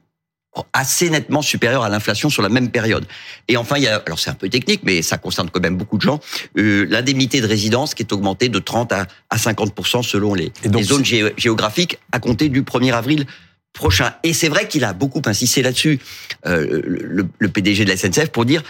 assez 0.73 1.11
nettement 1.11 1.43
supérieur 1.43 1.85
à 1.85 1.89
l'inflation 1.89 2.29
sur 2.29 2.43
la 2.43 2.49
même 2.49 2.71
période. 2.71 3.07
Et 3.49 3.57
enfin, 3.57 3.77
il 3.77 3.85
y 3.85 3.87
a, 3.87 4.03
alors 4.05 4.19
c'est 4.19 4.31
un 4.31 4.35
peu 4.35 4.49
technique, 4.49 4.81
mais 4.83 5.01
ça 5.03 5.17
concerne 5.17 5.49
quand 5.49 5.61
même 5.61 5.77
beaucoup 5.77 5.97
de 5.97 6.03
gens, 6.03 6.21
euh, 6.59 6.87
l'indemnité 6.89 7.41
de 7.41 7.47
résidence 7.47 7.95
qui 7.95 8.03
est 8.03 8.13
augmentée 8.13 8.49
de 8.49 8.59
30 8.59 8.93
à, 8.93 9.07
à 9.31 9.37
50% 9.37 10.03
selon 10.03 10.35
les, 10.35 10.53
les 10.65 10.83
zones 10.83 11.05
géographiques 11.05 11.99
à 12.13 12.19
compter 12.19 12.49
du 12.49 12.63
1er 12.63 12.93
avril 12.93 13.27
prochain. 13.73 14.13
Et 14.25 14.33
c'est 14.33 14.49
vrai 14.49 14.67
qu'il 14.67 14.85
a 14.85 14.93
beaucoup 14.93 15.23
insisté 15.27 15.63
là-dessus, 15.63 16.01
euh, 16.47 16.83
le, 16.85 17.29
le, 17.39 17.49
PDG 17.49 17.85
de 17.85 17.91
la 17.91 17.97
SNCF, 17.97 18.31
pour 18.31 18.45
dire 18.45 18.63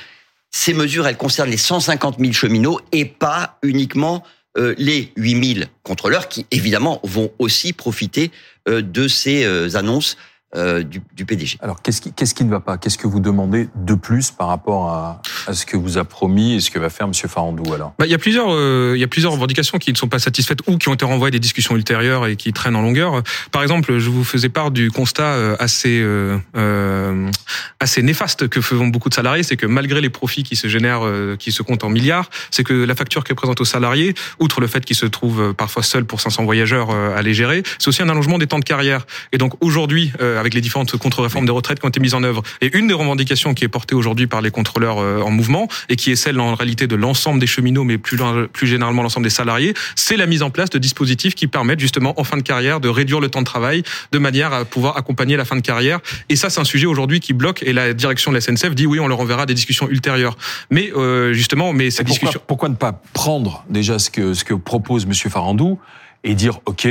ces 0.50 0.74
mesures, 0.74 1.06
elles 1.06 1.16
concernent 1.16 1.50
les 1.50 1.56
150 1.56 2.18
000 2.18 2.32
cheminots 2.32 2.80
et 2.92 3.04
pas 3.04 3.58
uniquement 3.62 4.24
euh, 4.58 4.74
les 4.78 5.12
8 5.16 5.54
000 5.54 5.66
contrôleurs 5.84 6.28
qui, 6.28 6.44
évidemment, 6.50 7.00
vont 7.04 7.30
aussi 7.38 7.72
profiter 7.72 8.32
euh, 8.68 8.82
de 8.82 9.06
ces 9.06 9.44
euh, 9.44 9.76
annonces 9.76 10.16
euh, 10.56 10.82
du, 10.82 11.00
du, 11.14 11.24
PDG. 11.24 11.58
Alors, 11.60 11.80
qu'est-ce 11.80 12.00
qui, 12.00 12.12
qu'est-ce 12.12 12.34
qui 12.34 12.42
ne 12.42 12.50
va 12.50 12.58
pas? 12.58 12.76
Qu'est-ce 12.76 12.98
que 12.98 13.06
vous 13.06 13.20
demandez 13.20 13.68
de 13.76 13.94
plus 13.94 14.32
par 14.32 14.48
rapport 14.48 14.88
à, 14.88 15.22
à, 15.46 15.54
ce 15.54 15.64
que 15.64 15.76
vous 15.76 15.96
a 15.96 16.04
promis 16.04 16.54
et 16.54 16.60
ce 16.60 16.72
que 16.72 16.80
va 16.80 16.90
faire 16.90 17.06
M. 17.06 17.14
Farandou 17.14 17.72
alors? 17.72 17.94
Bah, 18.00 18.06
Il 18.06 18.10
y 18.10 18.14
a 18.14 18.18
plusieurs, 18.18 18.48
euh, 18.50 18.94
il 18.96 19.00
y 19.00 19.04
a 19.04 19.06
plusieurs 19.06 19.30
revendications 19.30 19.78
qui 19.78 19.92
ne 19.92 19.96
sont 19.96 20.08
pas 20.08 20.18
satisfaites 20.18 20.58
ou 20.66 20.76
qui 20.76 20.88
ont 20.88 20.94
été 20.94 21.04
renvoyées 21.04 21.28
à 21.28 21.30
des 21.30 21.38
discussions 21.38 21.76
ultérieures 21.76 22.26
et 22.26 22.34
qui 22.34 22.52
traînent 22.52 22.74
en 22.74 22.82
longueur. 22.82 23.22
Par 23.52 23.62
exemple, 23.62 23.98
je 23.98 24.10
vous 24.10 24.24
faisais 24.24 24.48
part 24.48 24.72
du 24.72 24.90
constat 24.90 25.22
euh, 25.22 25.54
assez 25.60 26.00
euh, 26.02 27.30
assez 27.78 28.02
néfaste 28.02 28.48
que 28.48 28.60
font 28.60 28.88
beaucoup 28.88 29.08
de 29.08 29.14
salariés, 29.14 29.44
c'est 29.44 29.56
que 29.56 29.66
malgré 29.66 30.00
les 30.00 30.10
profits 30.10 30.42
qui 30.42 30.56
se 30.56 30.66
génèrent, 30.66 31.06
qui 31.38 31.52
se 31.52 31.62
comptent 31.62 31.84
en 31.84 31.90
milliards, 31.90 32.28
c'est 32.50 32.64
que 32.64 32.74
la 32.74 32.96
facture 32.96 33.22
qui 33.22 33.30
est 33.30 33.34
présente 33.36 33.60
aux 33.60 33.64
salariés, 33.64 34.14
outre 34.40 34.60
le 34.60 34.66
fait 34.66 34.84
qu'ils 34.84 34.96
se 34.96 35.06
trouvent 35.06 35.54
parfois 35.54 35.82
seuls 35.82 36.04
pour 36.04 36.20
500 36.20 36.44
voyageurs 36.44 36.90
à 36.90 37.22
les 37.22 37.34
gérer, 37.34 37.62
c'est 37.78 37.88
aussi 37.88 38.02
un 38.02 38.08
allongement 38.08 38.38
des 38.38 38.46
temps 38.46 38.58
de 38.58 38.64
carrière. 38.64 39.06
Et 39.32 39.38
donc 39.38 39.54
aujourd'hui, 39.62 40.12
avec 40.40 40.54
les 40.54 40.60
différentes 40.60 40.96
contre-réformes 40.96 41.46
des 41.46 41.52
retraites 41.52 41.80
qui 41.80 41.86
ont 41.86 41.90
été 41.90 42.00
mises 42.00 42.14
en 42.14 42.22
œuvre. 42.22 42.42
Et 42.60 42.76
une 42.76 42.86
des 42.86 42.94
revendications 42.94 43.54
qui 43.54 43.64
est 43.64 43.68
portée 43.68 43.94
aujourd'hui 43.94 44.26
par 44.26 44.40
les 44.40 44.50
contrôleurs 44.50 44.98
euh, 44.98 45.20
en 45.20 45.30
mouvement 45.30 45.68
et 45.88 45.96
qui 45.96 46.10
est 46.10 46.16
celle 46.16 46.40
en 46.40 46.54
réalité 46.54 46.86
de 46.86 46.96
l'ensemble 46.96 47.38
des 47.38 47.46
cheminots, 47.46 47.84
mais 47.84 47.98
plus, 47.98 48.18
plus 48.52 48.66
généralement 48.66 49.02
l'ensemble 49.02 49.24
des 49.24 49.30
salariés, 49.30 49.74
c'est 49.94 50.16
la 50.16 50.26
mise 50.26 50.42
en 50.42 50.50
place 50.50 50.70
de 50.70 50.78
dispositifs 50.78 51.34
qui 51.34 51.46
permettent 51.46 51.80
justement 51.80 52.18
en 52.18 52.24
fin 52.24 52.36
de 52.36 52.42
carrière 52.42 52.80
de 52.80 52.88
réduire 52.88 53.20
le 53.20 53.28
temps 53.28 53.40
de 53.40 53.46
travail 53.46 53.82
de 54.12 54.18
manière 54.18 54.52
à 54.52 54.64
pouvoir 54.64 54.96
accompagner 54.96 55.36
la 55.36 55.44
fin 55.44 55.56
de 55.56 55.60
carrière. 55.60 56.00
Et 56.28 56.36
ça, 56.36 56.50
c'est 56.50 56.60
un 56.60 56.64
sujet 56.64 56.86
aujourd'hui 56.86 57.20
qui 57.20 57.32
bloque 57.32 57.62
et 57.62 57.72
la 57.72 57.92
direction 57.92 58.30
de 58.30 58.36
la 58.36 58.40
SNCF 58.40 58.74
dit 58.74 58.86
oui, 58.86 59.00
on 59.00 59.08
leur 59.08 59.20
enverra 59.20 59.46
des 59.46 59.54
discussions 59.54 59.88
ultérieures. 59.88 60.36
Mais 60.70 60.92
euh, 60.96 61.32
justement, 61.32 61.72
mais 61.72 61.90
ces 61.90 62.04
pourquoi, 62.04 62.12
discussions. 62.12 62.40
Pourquoi 62.46 62.68
ne 62.68 62.74
pas 62.74 63.02
prendre 63.12 63.64
déjà 63.68 63.98
ce 63.98 64.10
que 64.10 64.34
ce 64.34 64.44
que 64.44 64.54
propose 64.54 65.06
Monsieur 65.06 65.30
Farandou 65.30 65.78
et 66.24 66.34
dire 66.34 66.60
ok 66.66 66.88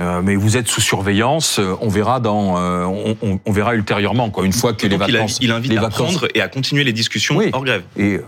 euh, 0.00 0.22
mais 0.22 0.34
vous 0.34 0.56
êtes 0.56 0.66
sous 0.66 0.80
surveillance. 0.80 1.58
Euh, 1.58 1.76
on 1.80 1.88
verra 1.88 2.20
dans, 2.20 2.56
euh, 2.56 2.84
on, 2.84 3.16
on, 3.22 3.40
on, 3.44 3.52
verra 3.52 3.74
ultérieurement, 3.74 4.30
quoi. 4.30 4.46
Une 4.46 4.52
fois 4.52 4.72
que 4.72 4.86
Donc 4.86 5.06
les 5.06 5.12
vacances, 5.12 5.38
il, 5.42 5.52
invite 5.52 5.70
les 5.70 5.78
à 5.78 5.82
vacances... 5.82 6.14
prendre 6.14 6.28
et 6.34 6.40
à 6.40 6.48
continuer 6.48 6.84
les 6.84 6.94
discussions 6.94 7.36
oui. 7.36 7.50
hors 7.52 7.64
grève. 7.64 7.82
Et 7.98 8.18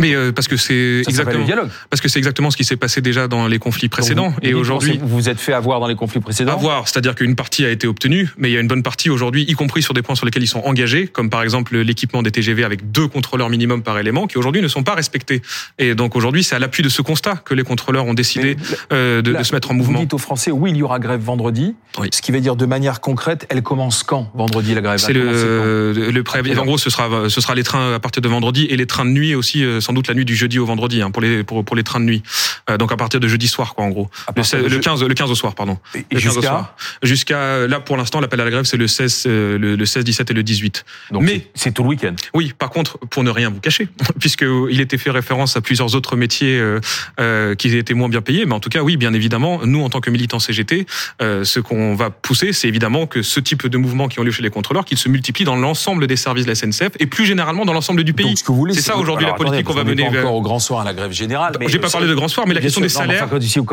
mais 0.00 0.14
euh, 0.14 0.32
parce 0.32 0.48
que 0.48 0.56
c'est 0.56 1.02
exactement 1.06 1.46
parce 1.90 2.00
que 2.00 2.08
c'est 2.08 2.18
exactement 2.18 2.50
ce 2.50 2.56
qui 2.56 2.64
s'est 2.64 2.76
passé 2.76 3.00
déjà 3.00 3.28
dans 3.28 3.46
les 3.46 3.58
conflits 3.58 3.88
précédents 3.88 4.30
vous, 4.30 4.36
et 4.42 4.54
aujourd'hui 4.54 4.98
vous 5.00 5.08
vous 5.08 5.28
êtes 5.28 5.38
fait 5.38 5.52
avoir 5.52 5.80
dans 5.80 5.86
les 5.86 5.94
conflits 5.94 6.20
précédents. 6.20 6.52
Avoir, 6.52 6.88
c'est-à-dire 6.88 7.14
qu'une 7.14 7.36
partie 7.36 7.64
a 7.64 7.70
été 7.70 7.86
obtenue, 7.86 8.30
mais 8.38 8.50
il 8.50 8.54
y 8.54 8.56
a 8.56 8.60
une 8.60 8.68
bonne 8.68 8.82
partie 8.82 9.10
aujourd'hui, 9.10 9.44
y 9.46 9.52
compris 9.52 9.82
sur 9.82 9.94
des 9.94 10.02
points 10.02 10.14
sur 10.14 10.24
lesquels 10.24 10.42
ils 10.42 10.48
sont 10.48 10.60
engagés, 10.60 11.06
comme 11.06 11.30
par 11.30 11.42
exemple 11.42 11.76
l'équipement 11.78 12.22
des 12.22 12.30
TGV 12.30 12.64
avec 12.64 12.90
deux 12.90 13.08
contrôleurs 13.08 13.50
minimum 13.50 13.82
par 13.82 13.98
élément, 13.98 14.26
qui 14.26 14.38
aujourd'hui 14.38 14.62
ne 14.62 14.68
sont 14.68 14.82
pas 14.82 14.94
respectés. 14.94 15.42
Et 15.78 15.94
donc 15.94 16.16
aujourd'hui, 16.16 16.42
c'est 16.42 16.56
à 16.56 16.58
l'appui 16.58 16.82
de 16.82 16.88
ce 16.88 17.02
constat 17.02 17.36
que 17.36 17.54
les 17.54 17.62
contrôleurs 17.62 18.06
ont 18.06 18.14
décidé 18.14 18.56
euh, 18.92 19.22
de, 19.22 19.30
là, 19.30 19.40
de, 19.40 19.44
se 19.44 19.54
mettre 19.54 19.70
en 19.70 19.74
mouvement. 19.74 19.98
Vous 19.98 20.04
dites 20.04 20.14
aux 20.14 20.18
Français, 20.18 20.50
oui, 20.50 20.70
il 20.70 20.78
y 20.78 20.82
aura 20.82 20.98
grève 20.98 21.20
vendredi. 21.20 21.74
Oui. 21.98 22.08
Ce 22.12 22.22
qui 22.22 22.32
veut 22.32 22.40
dire 22.40 22.56
de 22.56 22.66
manière 22.66 23.00
concrète, 23.00 23.46
elle 23.50 23.62
commence 23.62 24.02
quand 24.02 24.30
vendredi 24.34 24.74
la 24.74 24.80
grève? 24.80 24.98
C'est 24.98 25.12
le, 25.12 25.92
le 25.92 26.22
préavis. 26.22 26.56
En 26.58 26.64
gros, 26.64 26.78
ce 26.78 26.90
sera 26.90 27.28
ce 27.28 27.40
sera 27.40 27.54
les 27.54 27.62
trains 27.62 27.94
à 27.94 27.98
partir 27.98 28.22
de 28.22 28.28
vendredi 28.28 28.66
et 28.70 28.76
les 28.76 28.86
trains 28.86 29.04
de 29.04 29.10
nuit 29.10 29.34
aussi, 29.34 29.64
euh, 29.64 29.80
sans 29.90 29.94
doute 29.94 30.06
la 30.06 30.14
nuit 30.14 30.24
du 30.24 30.36
jeudi 30.36 30.60
au 30.60 30.66
vendredi 30.66 31.02
hein, 31.02 31.10
pour 31.10 31.20
les 31.20 31.42
pour, 31.42 31.64
pour 31.64 31.74
les 31.74 31.82
trains 31.82 31.98
de 31.98 32.04
nuit. 32.04 32.22
Euh, 32.70 32.76
donc 32.76 32.92
à 32.92 32.96
partir 32.96 33.18
de 33.18 33.26
jeudi 33.26 33.48
soir 33.48 33.74
quoi 33.74 33.84
en 33.84 33.88
gros. 33.88 34.08
Le, 34.36 34.68
le, 34.68 34.78
15 34.78 35.02
le 35.02 35.14
15 35.14 35.32
au 35.32 35.34
soir 35.34 35.56
pardon. 35.56 35.78
Et, 35.96 36.04
et 36.12 36.18
jusqu'à 36.20 36.76
jusqu'à 37.02 37.66
là 37.66 37.80
pour 37.80 37.96
l'instant 37.96 38.20
l'appel 38.20 38.40
à 38.40 38.44
la 38.44 38.50
grève 38.52 38.64
c'est 38.64 38.76
le 38.76 38.86
16 38.86 39.24
euh, 39.26 39.58
le, 39.58 39.74
le, 39.74 39.84
16 39.84 40.04
17 40.04 40.30
et 40.30 40.34
le 40.34 40.44
18. 40.44 40.84
Donc 41.10 41.22
Mais 41.22 41.48
c'est 41.56 41.74
tout 41.74 41.82
le 41.82 41.88
week-end. 41.88 42.14
Oui, 42.34 42.52
par 42.56 42.70
contre 42.70 42.98
pour 42.98 43.24
ne 43.24 43.30
rien 43.30 43.50
vous 43.50 43.58
cacher 43.58 43.88
puisque 44.20 44.44
il 44.70 44.80
était 44.80 44.96
fait 44.96 45.10
référence 45.10 45.56
à 45.56 45.60
plusieurs 45.60 45.96
autres 45.96 46.14
métiers 46.14 46.60
euh, 46.60 46.78
euh, 47.18 47.56
qui 47.56 47.76
étaient 47.76 47.94
moins 47.94 48.08
bien 48.08 48.20
payés 48.20 48.46
mais 48.46 48.54
en 48.54 48.60
tout 48.60 48.70
cas 48.70 48.82
oui, 48.82 48.96
bien 48.96 49.12
évidemment, 49.12 49.60
nous 49.64 49.82
en 49.82 49.90
tant 49.90 50.00
que 50.00 50.10
militants 50.10 50.38
CGT, 50.38 50.86
ce 51.20 51.58
qu'on 51.58 51.96
va 51.96 52.10
pousser 52.10 52.52
c'est 52.52 52.68
évidemment 52.68 53.08
que 53.08 53.22
ce 53.22 53.40
type 53.40 53.66
de 53.66 53.76
mouvements 53.76 54.06
qui 54.06 54.20
ont 54.20 54.22
lieu 54.22 54.30
chez 54.30 54.44
les 54.44 54.50
contrôleurs 54.50 54.84
qu'ils 54.84 54.98
se 54.98 55.08
multiplient 55.08 55.44
dans 55.44 55.56
l'ensemble 55.56 56.06
des 56.06 56.16
services 56.16 56.44
de 56.44 56.50
la 56.50 56.54
SNCF 56.54 56.92
et 57.00 57.06
plus 57.06 57.26
généralement 57.26 57.64
dans 57.64 57.72
l'ensemble 57.72 58.04
du 58.04 58.12
pays. 58.12 58.34
C'est 58.36 58.80
ça 58.80 58.96
aujourd'hui 58.96 59.26
la 59.26 59.32
politique 59.32 59.68
qu'on 59.72 59.78
va 59.78 59.84
mener 59.84 60.06
encore 60.06 60.34
au 60.34 60.42
grand 60.42 60.58
soir 60.58 60.80
à 60.80 60.84
la 60.84 60.94
grève 60.94 61.12
générale. 61.12 61.54
J'ai 61.66 61.78
pas 61.78 61.90
parlé 61.90 62.08
de 62.08 62.14
grand 62.14 62.28
soir, 62.28 62.46
mais 62.46 62.54
la 62.54 62.60
question 62.60 62.80
des 62.80 62.88
salaires. 62.88 63.28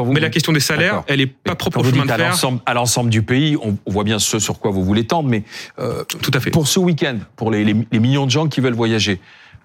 Mais 0.08 0.20
la 0.20 0.30
question 0.30 0.54
des 0.54 0.60
salaires, 0.60 1.04
elle 1.08 1.22
est 1.22 1.28
pas 1.28 1.56
propre 1.56 1.80
au 1.80 1.84
chemin 1.84 2.06
de 2.06 2.12
fer. 2.12 2.36
À 2.66 2.74
l'ensemble 2.74 3.10
du 3.10 3.22
pays, 3.22 3.58
on 3.62 3.78
voit 3.86 4.04
bien 4.04 4.20
ce 4.20 4.40
sur 4.40 4.60
quoi 4.60 4.72
vous 4.72 4.84
voulez 4.84 5.06
tendre, 5.06 5.30
mais 5.30 5.44
euh, 5.80 6.04
tout 6.04 6.32
à 6.34 6.40
fait. 6.40 6.52
Pour 6.52 6.68
ce 6.68 6.80
week-end, 6.80 7.18
pour 7.36 7.52
les, 7.52 7.64
les, 7.64 8.00
millions 8.00 8.26
de 8.26 8.32
gens 8.32 8.48
qui 8.48 8.62
veulent 8.62 8.74
voyager, 8.74 9.20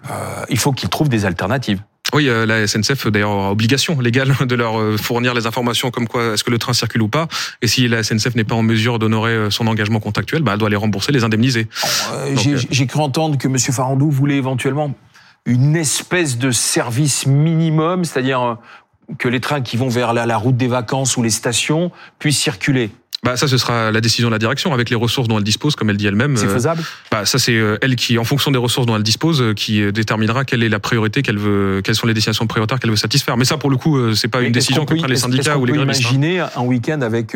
euh, 0.09 0.13
il 0.49 0.57
faut 0.57 0.71
qu'ils 0.71 0.89
trouvent 0.89 1.09
des 1.09 1.25
alternatives. 1.25 1.79
Oui, 2.13 2.27
euh, 2.27 2.45
la 2.45 2.67
SNCF 2.67 3.07
d'ailleurs 3.07 3.31
aura 3.31 3.51
obligation 3.51 3.99
légale 3.99 4.35
de 4.45 4.55
leur 4.55 4.99
fournir 4.99 5.33
les 5.33 5.47
informations 5.47 5.89
comme 5.89 6.07
quoi 6.07 6.33
est-ce 6.33 6.43
que 6.43 6.51
le 6.51 6.59
train 6.59 6.73
circule 6.73 7.01
ou 7.01 7.07
pas. 7.07 7.27
Et 7.61 7.67
si 7.67 7.87
la 7.87 8.03
SNCF 8.03 8.35
n'est 8.35 8.43
pas 8.43 8.55
en 8.55 8.63
mesure 8.63 8.99
d'honorer 8.99 9.49
son 9.49 9.67
engagement 9.67 9.99
contractuel, 9.99 10.43
bah, 10.43 10.53
elle 10.53 10.59
doit 10.59 10.69
les 10.69 10.75
rembourser, 10.75 11.11
les 11.11 11.23
indemniser. 11.23 11.67
J'ai 12.35 12.87
cru 12.87 12.99
entendre 12.99 13.37
que 13.37 13.47
M. 13.47 13.57
Farandou 13.57 14.11
voulait 14.11 14.37
éventuellement 14.37 14.93
une 15.45 15.75
espèce 15.75 16.37
de 16.37 16.51
service 16.51 17.25
minimum, 17.25 18.05
c'est-à-dire 18.05 18.57
que 19.17 19.27
les 19.27 19.41
trains 19.41 19.61
qui 19.61 19.77
vont 19.77 19.89
vers 19.89 20.13
la 20.13 20.37
route 20.37 20.55
des 20.55 20.67
vacances 20.67 21.17
ou 21.17 21.23
les 21.23 21.29
stations 21.29 21.91
puissent 22.19 22.39
circuler. 22.39 22.91
Bah 23.23 23.37
ça, 23.37 23.47
ce 23.47 23.57
sera 23.57 23.89
la 23.89 24.01
décision 24.01 24.27
de 24.27 24.33
la 24.33 24.39
direction 24.39 24.73
avec 24.73 24.89
les 24.89 24.97
ressources 24.97 25.29
dont 25.29 25.37
elle 25.37 25.45
dispose, 25.45 25.75
comme 25.75 25.89
elle 25.89 25.95
dit 25.95 26.07
elle-même. 26.07 26.35
C'est 26.35 26.47
faisable. 26.47 26.83
Bah 27.09 27.23
ça, 27.23 27.39
c'est 27.39 27.57
elle 27.81 27.95
qui, 27.95 28.17
en 28.17 28.25
fonction 28.25 28.51
des 28.51 28.57
ressources 28.57 28.85
dont 28.85 28.97
elle 28.97 29.03
dispose, 29.03 29.53
qui 29.55 29.91
déterminera 29.93 30.43
quelle 30.43 30.61
est 30.61 30.67
la 30.67 30.79
priorité 30.79 31.21
qu'elle 31.21 31.37
veut, 31.37 31.81
quelles 31.83 31.95
sont 31.95 32.07
les 32.07 32.13
destinations 32.13 32.47
prioritaires 32.47 32.79
qu'elle 32.79 32.89
veut 32.89 32.97
satisfaire. 32.97 33.37
Mais 33.37 33.45
ça, 33.45 33.57
pour 33.57 33.69
le 33.69 33.77
coup, 33.77 34.13
c'est 34.13 34.27
pas 34.27 34.41
une 34.41 34.51
décision 34.51 34.85
que 34.85 34.95
prennent 34.95 35.09
les 35.09 35.15
syndicats 35.15 35.57
ou 35.57 35.65
les 35.65 35.71
grévistes. 35.71 36.05
Hein. 36.05 36.09
Imaginer 36.15 36.39
un 36.41 36.63
week-end 36.63 36.99
avec 37.01 37.35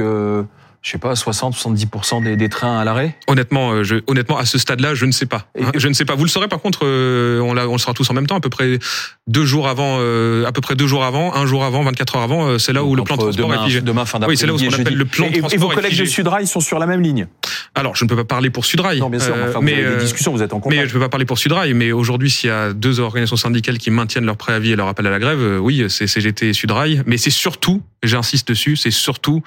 je 0.81 0.91
sais 0.91 0.97
pas, 0.97 1.13
60-70% 1.13 2.23
des, 2.23 2.35
des, 2.37 2.49
trains 2.49 2.79
à 2.79 2.85
l'arrêt? 2.85 3.15
Honnêtement, 3.27 3.71
euh, 3.71 3.83
je, 3.83 3.95
honnêtement, 4.07 4.37
à 4.37 4.45
ce 4.45 4.57
stade-là, 4.57 4.95
je 4.95 5.05
ne 5.05 5.11
sais 5.11 5.25
pas. 5.25 5.47
Hein, 5.59 5.71
je 5.75 5.87
ne 5.87 5.93
sais 5.93 6.05
pas. 6.05 6.15
Vous 6.15 6.23
le 6.23 6.29
saurez 6.29 6.47
par 6.47 6.61
contre, 6.61 6.79
euh, 6.83 7.41
on, 7.41 7.57
on 7.57 7.71
le 7.71 7.77
sera 7.77 7.93
tous 7.93 8.09
en 8.09 8.13
même 8.13 8.27
temps, 8.27 8.37
à 8.37 8.39
peu 8.39 8.49
près 8.49 8.79
deux 9.27 9.45
jours 9.45 9.67
avant, 9.67 9.97
euh, 9.99 10.45
à 10.45 10.51
peu 10.51 10.61
près 10.61 10.75
deux 10.75 10.87
jours 10.87 11.03
avant, 11.03 11.35
un 11.35 11.45
jour 11.45 11.65
avant, 11.65 11.83
24 11.83 12.15
heures 12.15 12.21
avant, 12.21 12.59
c'est 12.59 12.73
là 12.73 12.83
où 12.83 12.95
le 12.95 13.03
plan 13.03 13.15
de 13.15 13.21
transport 13.21 13.49
demain, 13.49 13.61
est 13.61 13.65
figé. 13.65 13.81
Demain, 13.81 14.05
fin 14.05 14.19
Oui, 14.27 14.37
c'est 14.37 14.45
là 14.45 14.53
où 14.53 14.57
on 14.57 14.73
appelle 14.73 14.95
le 14.95 15.05
plan 15.05 15.27
de 15.27 15.37
transport. 15.39 15.53
Et 15.53 15.57
vos 15.57 15.69
collègues 15.69 15.99
de 15.99 16.05
Sudrail 16.05 16.47
sont 16.47 16.61
sur 16.61 16.79
la 16.79 16.85
même 16.85 17.01
ligne? 17.01 17.27
Alors, 17.75 17.95
je 17.95 18.05
ne 18.05 18.09
peux 18.09 18.15
pas 18.15 18.23
parler 18.23 18.49
pour 18.49 18.65
Sudrail. 18.65 18.99
Non, 18.99 19.09
bien 19.09 19.19
sûr, 19.19 19.35
enfin, 19.35 19.59
mais, 19.61 19.73
vous 19.73 19.87
avez 19.87 19.95
des 19.95 20.03
discussions, 20.03 20.31
vous 20.31 20.41
êtes 20.41 20.53
en 20.53 20.59
contact. 20.59 20.79
Mais 20.79 20.87
je 20.87 20.93
ne 20.93 20.93
peux 20.93 21.03
pas 21.03 21.09
parler 21.09 21.25
pour 21.25 21.37
Sudrail, 21.37 21.73
mais 21.73 21.91
aujourd'hui, 21.91 22.29
s'il 22.29 22.49
y 22.49 22.53
a 22.53 22.73
deux 22.73 22.99
organisations 22.99 23.35
syndicales 23.35 23.77
qui 23.77 23.91
maintiennent 23.91 24.25
leur 24.25 24.37
préavis 24.37 24.71
et 24.71 24.75
leur 24.75 24.87
appel 24.87 25.05
à 25.07 25.11
la 25.11 25.19
grève, 25.19 25.59
oui, 25.61 25.85
c'est 25.89 26.07
CGT 26.07 26.49
et 26.49 26.53
Sudrail, 26.53 27.03
mais 27.05 27.17
c'est 27.17 27.29
surtout, 27.29 27.81
j'insiste 28.03 28.47
dessus, 28.47 28.75
c'est 28.77 28.91
surtout 28.91 29.43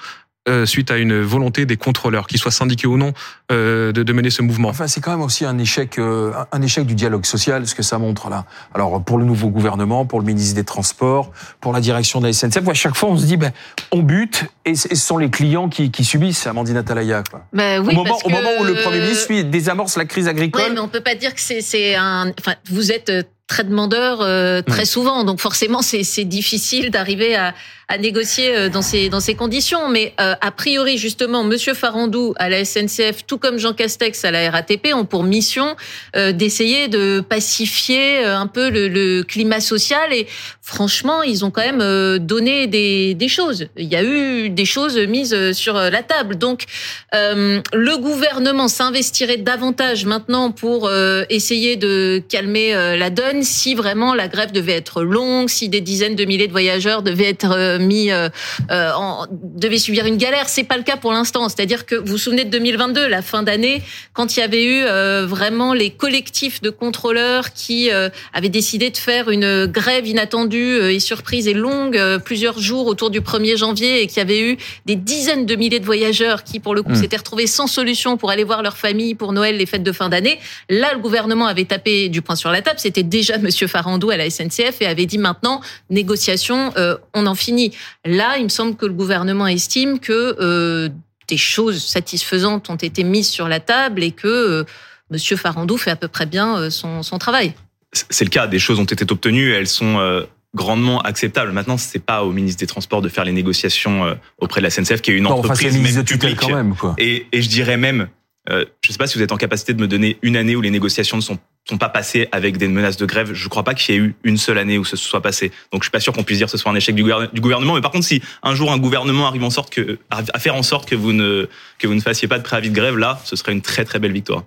euh, 0.49 0.64
suite 0.64 0.90
à 0.90 0.97
une 0.97 1.20
volonté 1.20 1.66
des 1.66 1.76
contrôleurs, 1.76 2.26
qu'ils 2.26 2.40
soient 2.40 2.50
syndiqués 2.50 2.87
ou 2.87 2.97
non, 2.97 3.12
euh, 3.52 3.92
de, 3.92 4.02
de, 4.02 4.12
mener 4.14 4.30
ce 4.30 4.40
mouvement. 4.40 4.70
Enfin, 4.70 4.87
c'est 4.87 5.02
quand 5.02 5.11
même 5.11 5.20
aussi 5.20 5.44
un 5.44 5.59
échec, 5.59 5.99
euh, 5.99 6.32
un 6.50 6.62
échec 6.62 6.87
du 6.87 6.94
dialogue 6.94 7.26
social, 7.26 7.66
ce 7.66 7.75
que 7.75 7.82
ça 7.82 7.99
montre 7.99 8.30
là. 8.30 8.47
Alors 8.75 9.04
pour 9.04 9.18
le 9.18 9.26
nouveau 9.26 9.49
gouvernement, 9.49 10.06
pour 10.06 10.18
le 10.18 10.25
ministre 10.25 10.54
des 10.54 10.64
Transports, 10.64 11.30
pour 11.61 11.75
la 11.75 11.80
direction 11.80 12.20
de 12.20 12.26
la 12.26 12.32
SNCF, 12.32 12.66
à 12.66 12.73
chaque 12.73 12.97
fois 12.97 13.11
on 13.11 13.18
se 13.18 13.26
dit, 13.26 13.37
ben, 13.37 13.52
on 13.92 14.02
bute 14.02 14.47
et 14.64 14.76
ce 14.76 14.94
sont 14.94 15.18
les 15.18 15.28
clients 15.28 15.68
qui, 15.68 15.90
qui 15.90 16.04
subissent, 16.04 16.47
Amandine 16.47 16.78
Atalaya. 16.78 17.23
Quoi. 17.30 17.44
Ben 17.52 17.82
oui, 17.85 17.92
au, 17.92 17.97
moment, 17.97 18.18
au 18.25 18.30
moment 18.30 18.50
où 18.61 18.64
le 18.64 18.76
Premier 18.76 19.00
ministre 19.00 19.26
lui, 19.30 19.44
désamorce 19.44 19.99
la 19.99 20.06
crise 20.06 20.26
agricole. 20.26 20.62
Oui, 20.64 20.70
mais 20.73 20.80
on 20.80 20.88
peut 20.88 21.02
pas 21.02 21.16
dire 21.16 21.35
que 21.35 21.40
c'est 21.40 21.94
un. 21.97 22.32
Enfin, 22.40 22.54
vous 22.70 22.92
êtes 22.92 23.12
très 23.50 23.64
demandeur 23.64 24.21
euh, 24.21 24.62
très 24.62 24.85
souvent, 24.85 25.25
donc 25.25 25.40
forcément 25.40 25.83
c'est 25.83 26.25
difficile 26.25 26.90
d'arriver 26.90 27.35
à, 27.35 27.52
à 27.88 27.99
négocier 27.99 28.57
euh, 28.57 28.69
dans 28.69 28.80
ces 28.80 29.09
dans 29.09 29.19
ces 29.19 29.35
conditions. 29.35 29.88
Mais 29.88 30.14
euh, 30.21 30.35
a 30.40 30.50
priori 30.52 30.99
justement, 30.99 31.42
Monsieur 31.42 31.75
Farandou 31.75 32.33
à 32.37 32.49
la 32.49 32.64
SNCF, 32.64 33.26
tout 33.26 33.38
comme 33.38 33.59
Jean 33.59 33.73
Castex 33.73 34.25
à 34.25 34.30
la 34.30 34.52
RATP, 34.52 34.95
ont 34.95 35.04
pour 35.04 35.25
mission 35.25 35.75
d'essayer 36.14 36.87
de 36.87 37.21
pacifier 37.21 38.25
un 38.25 38.47
peu 38.47 38.71
le, 38.71 38.87
le, 38.88 39.23
climat 39.25 39.61
social. 39.61 40.12
Et 40.12 40.28
franchement, 40.62 41.23
ils 41.25 41.45
ont 41.45 41.50
quand 41.50 41.64
même 41.64 42.19
donné 42.19 42.69
des, 42.69 43.14
des 43.14 43.28
choses. 43.28 43.66
Il 43.76 43.88
y 43.88 43.97
a 43.97 44.04
eu 44.04 44.50
des 44.50 44.64
choses 44.64 44.97
mises 44.97 45.52
sur 45.52 45.75
la 45.75 46.02
table. 46.02 46.37
Donc 46.37 46.64
le 47.12 47.97
gouvernement 47.97 48.69
s'investirait 48.69 49.38
davantage 49.38 50.04
maintenant 50.04 50.52
pour 50.52 50.90
essayer 51.28 51.76
de 51.76 52.23
calmer 52.28 52.73
la 52.97 53.11
donne 53.11 53.39
si 53.42 53.75
vraiment 53.75 54.14
la 54.14 54.28
grève 54.28 54.52
devait 54.52 54.73
être 54.73 55.02
longue, 55.02 55.49
si 55.49 55.68
des 55.68 55.80
dizaines 55.80 56.16
de 56.16 56.25
milliers 56.25 56.47
de 56.47 56.52
voyageurs 56.52 57.02
devaient 57.02 57.28
être 57.28 57.52
euh, 57.52 57.78
mis, 57.78 58.11
euh, 58.11 58.28
euh, 58.70 58.92
en, 58.94 59.26
devaient 59.30 59.78
subir 59.78 60.06
une 60.06 60.16
galère. 60.16 60.49
C'est 60.49 60.64
pas 60.64 60.76
le 60.76 60.82
cas 60.82 60.97
pour 60.97 61.12
l'instant. 61.12 61.49
C'est-à-dire 61.49 61.87
que 61.87 61.94
vous 61.94 62.12
vous 62.12 62.18
souvenez 62.18 62.44
de 62.44 62.50
2022, 62.50 63.09
la 63.09 63.23
fin 63.23 63.42
d'année, 63.42 63.82
quand 64.12 64.37
il 64.37 64.40
y 64.40 64.42
avait 64.42 64.64
eu 64.64 64.85
vraiment 65.26 65.73
les 65.73 65.90
collectifs 65.90 66.61
de 66.61 66.70
contrôleurs 66.70 67.52
qui 67.52 67.90
avaient 68.32 68.49
décidé 68.49 68.90
de 68.90 68.97
faire 68.97 69.30
une 69.30 69.66
grève 69.66 70.06
inattendue 70.06 70.80
et 70.90 71.00
surprise 71.00 71.49
et 71.49 71.54
longue, 71.54 72.00
plusieurs 72.25 72.59
jours 72.59 72.87
autour 72.87 73.11
du 73.11 73.20
1er 73.20 73.56
janvier, 73.56 74.02
et 74.02 74.06
qu'il 74.06 74.18
y 74.18 74.20
avait 74.20 74.40
eu 74.40 74.56
des 74.87 74.97
dizaines 74.97 75.47
de 75.47 75.54
milliers 75.56 75.80
de 75.80 75.85
voyageurs 75.85 76.44
qui, 76.44 76.61
pour 76.61 76.75
le 76.75 76.82
coup, 76.82 76.92
hmm. 76.92 76.97
s'étaient 76.97 77.16
retrouvés 77.16 77.47
sans 77.47 77.66
solution 77.66 78.16
pour 78.16 78.30
aller 78.30 78.44
voir 78.44 78.62
leur 78.62 78.76
famille 78.76 79.14
pour 79.14 79.32
Noël, 79.32 79.56
les 79.56 79.66
fêtes 79.66 79.82
de 79.82 79.92
fin 79.92 80.09
d'année. 80.09 80.38
Là, 80.68 80.92
le 80.92 81.00
gouvernement 81.00 81.47
avait 81.47 81.64
tapé 81.64 82.09
du 82.09 82.23
poing 82.23 82.37
sur 82.37 82.50
la 82.50 82.62
table. 82.62 82.78
C'était 82.78 83.02
déjà 83.02 83.29
Monsieur 83.38 83.66
Farandou 83.66 84.10
à 84.10 84.16
la 84.16 84.28
SNCF 84.28 84.80
et 84.80 84.87
avait 84.87 85.06
dit 85.06 85.18
maintenant 85.18 85.60
négociation, 85.88 86.72
euh, 86.76 86.96
on 87.14 87.26
en 87.26 87.34
finit. 87.34 87.72
Là, 88.04 88.37
il 88.38 88.44
me 88.44 88.49
semble 88.49 88.76
que 88.76 88.87
le 88.87 88.92
gouvernement 88.92 89.46
estime 89.46 89.99
que 89.99 90.37
euh, 90.40 90.88
des 91.28 91.37
choses 91.37 91.84
satisfaisantes 91.84 92.70
ont 92.70 92.76
été 92.76 93.04
mises 93.04 93.28
sur 93.28 93.49
la 93.49 93.60
table 93.60 94.02
et 94.02 94.12
que 94.12 94.28
euh, 94.28 94.64
Monsieur 95.10 95.37
Farandou 95.37 95.76
fait 95.76 95.90
à 95.90 95.96
peu 95.96 96.08
près 96.08 96.26
bien 96.26 96.70
son, 96.70 97.02
travail. 97.18 97.54
C'est 97.92 98.25
le 98.25 98.30
cas. 98.30 98.46
Des 98.46 98.60
choses 98.60 98.78
ont 98.78 98.84
été 98.84 99.04
obtenues. 99.10 99.52
Elles 99.52 99.66
sont 99.66 100.25
grandement 100.54 101.00
acceptables. 101.00 101.50
Maintenant, 101.50 101.78
c'est 101.78 101.99
pas 101.99 102.22
au 102.22 102.30
ministre 102.30 102.60
des 102.60 102.68
Transports 102.68 103.02
de 103.02 103.08
faire 103.08 103.25
les 103.25 103.32
négociations 103.32 104.16
auprès 104.38 104.60
de 104.60 104.66
la 104.66 104.70
SNCF, 104.70 105.00
qui 105.00 105.10
est 105.10 105.14
une 105.14 105.26
entreprise 105.26 105.76
même 105.76 106.04
publique. 106.04 106.38
Quand 106.38 106.54
même, 106.54 106.76
quoi. 106.76 106.94
Et, 106.96 107.26
et 107.32 107.42
je 107.42 107.49
dirais 107.49 107.76
même, 107.76 108.06
je 108.50 108.88
ne 108.88 108.92
sais 108.92 108.99
pas 108.99 109.07
si 109.07 109.16
vous 109.16 109.25
êtes 109.25 109.33
en 109.33 109.37
capacité 109.37 109.75
de 109.75 109.80
me 109.80 109.88
donner 109.88 110.19
une 110.23 110.37
année 110.37 110.57
où 110.57 110.61
les 110.61 110.71
négociations 110.71 111.16
ne 111.16 111.23
sont 111.23 111.38
pas 111.78 111.88
passés 111.88 112.28
avec 112.33 112.57
des 112.57 112.69
menaces 112.69 112.97
de 112.97 113.07
grève. 113.07 113.33
Je 113.33 113.45
ne 113.45 113.49
crois 113.49 113.62
pas 113.62 113.75
qu'il 113.75 113.95
y 113.95 113.99
ait 113.99 114.00
eu 114.00 114.14
une 114.25 114.37
seule 114.37 114.59
année 114.59 114.78
où 114.78 114.85
ce 114.85 114.97
soit 114.97 115.23
passé. 115.23 115.52
Donc 115.73 115.83
je 115.83 115.87
suis 115.87 115.90
pas 115.90 116.00
sûr 116.00 116.12
qu'on 116.12 116.25
puisse 116.25 116.38
dire 116.38 116.47
que 116.47 116.52
ce 116.52 116.59
soit 116.59 116.71
un 116.71 116.75
échec 116.75 116.95
du, 116.95 117.02
gouvernement. 117.02 117.75
Mais 117.75 117.80
par 117.80 117.90
contre, 117.90 118.07
si 118.07 118.23
un 118.42 118.54
jour 118.54 118.73
un 118.73 118.78
gouvernement 118.78 119.26
arrive 119.26 119.45
en 119.45 119.50
sorte 119.50 119.71
que, 119.71 119.99
à 120.11 120.38
faire 120.38 120.54
en 120.54 120.62
sorte 120.62 120.92
vous 120.92 121.12
ne 121.12 121.49
que 121.78 121.87
vous 121.87 121.95
ne 121.95 122.00
fassiez 122.00 122.28
pas 122.28 122.38
de 122.38 122.42
préavis 122.42 122.71
de 122.71 122.75
grève, 122.75 122.97
là, 122.97 123.21
ce 123.25 123.37
serait 123.37 123.52
une 123.52 123.62
très 123.62 123.85
très 123.85 123.99
belle 123.99 124.12
victoire. 124.12 124.45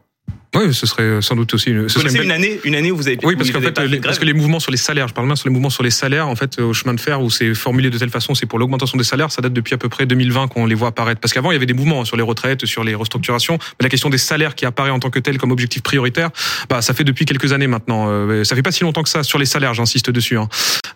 Oui, 0.55 0.73
ce 0.73 0.85
serait 0.85 1.21
sans 1.21 1.35
doute 1.35 1.53
aussi 1.53 1.71
une. 1.71 1.89
Ce 1.89 1.99
vous 1.99 2.15
une, 2.15 2.31
année, 2.31 2.59
une 2.63 2.75
année 2.75 2.91
où 2.91 2.95
vous 2.95 3.07
avez. 3.07 3.17
Oui, 3.23 3.35
parce 3.35 3.51
qu'en 3.51 3.61
fait, 3.61 3.71
parce 4.01 4.19
que 4.19 4.25
les 4.25 4.33
mouvements 4.33 4.59
sur 4.59 4.71
les 4.71 4.77
salaires, 4.77 5.07
je 5.07 5.13
parle 5.13 5.27
même 5.27 5.35
sur 5.35 5.47
les 5.47 5.53
mouvements 5.53 5.69
sur 5.69 5.83
les 5.83 5.91
salaires, 5.91 6.27
en 6.27 6.35
fait, 6.35 6.59
au 6.59 6.73
chemin 6.73 6.93
de 6.93 6.99
fer 6.99 7.21
où 7.21 7.29
c'est 7.29 7.53
formulé 7.53 7.89
de 7.89 7.97
telle 7.97 8.09
façon, 8.09 8.35
c'est 8.35 8.45
pour 8.45 8.59
l'augmentation 8.59 8.97
des 8.97 9.03
salaires, 9.03 9.31
ça 9.31 9.41
date 9.41 9.53
depuis 9.53 9.73
à 9.73 9.77
peu 9.77 9.89
près 9.89 10.05
2020 10.05 10.47
qu'on 10.47 10.65
les 10.65 10.75
voit 10.75 10.89
apparaître. 10.89 11.19
Parce 11.19 11.33
qu'avant, 11.33 11.51
il 11.51 11.55
y 11.55 11.57
avait 11.57 11.65
des 11.65 11.73
mouvements 11.73 12.01
hein, 12.01 12.05
sur 12.05 12.17
les 12.17 12.23
retraites, 12.23 12.65
sur 12.65 12.83
les 12.83 12.95
restructurations, 12.95 13.57
mais 13.57 13.83
la 13.83 13.89
question 13.89 14.09
des 14.09 14.17
salaires 14.17 14.55
qui 14.55 14.65
apparaît 14.65 14.91
en 14.91 14.99
tant 14.99 15.09
que 15.09 15.19
tel 15.19 15.37
comme 15.37 15.51
objectif 15.51 15.81
prioritaire, 15.81 16.29
bah, 16.69 16.81
ça 16.81 16.93
fait 16.93 17.03
depuis 17.03 17.25
quelques 17.25 17.53
années 17.53 17.67
maintenant. 17.67 18.07
Euh, 18.09 18.43
ça 18.43 18.55
fait 18.55 18.61
pas 18.61 18.71
si 18.71 18.83
longtemps 18.83 19.03
que 19.03 19.09
ça 19.09 19.23
sur 19.23 19.39
les 19.39 19.45
salaires, 19.45 19.73
j'insiste 19.73 20.09
dessus. 20.09 20.37
Hein. 20.37 20.49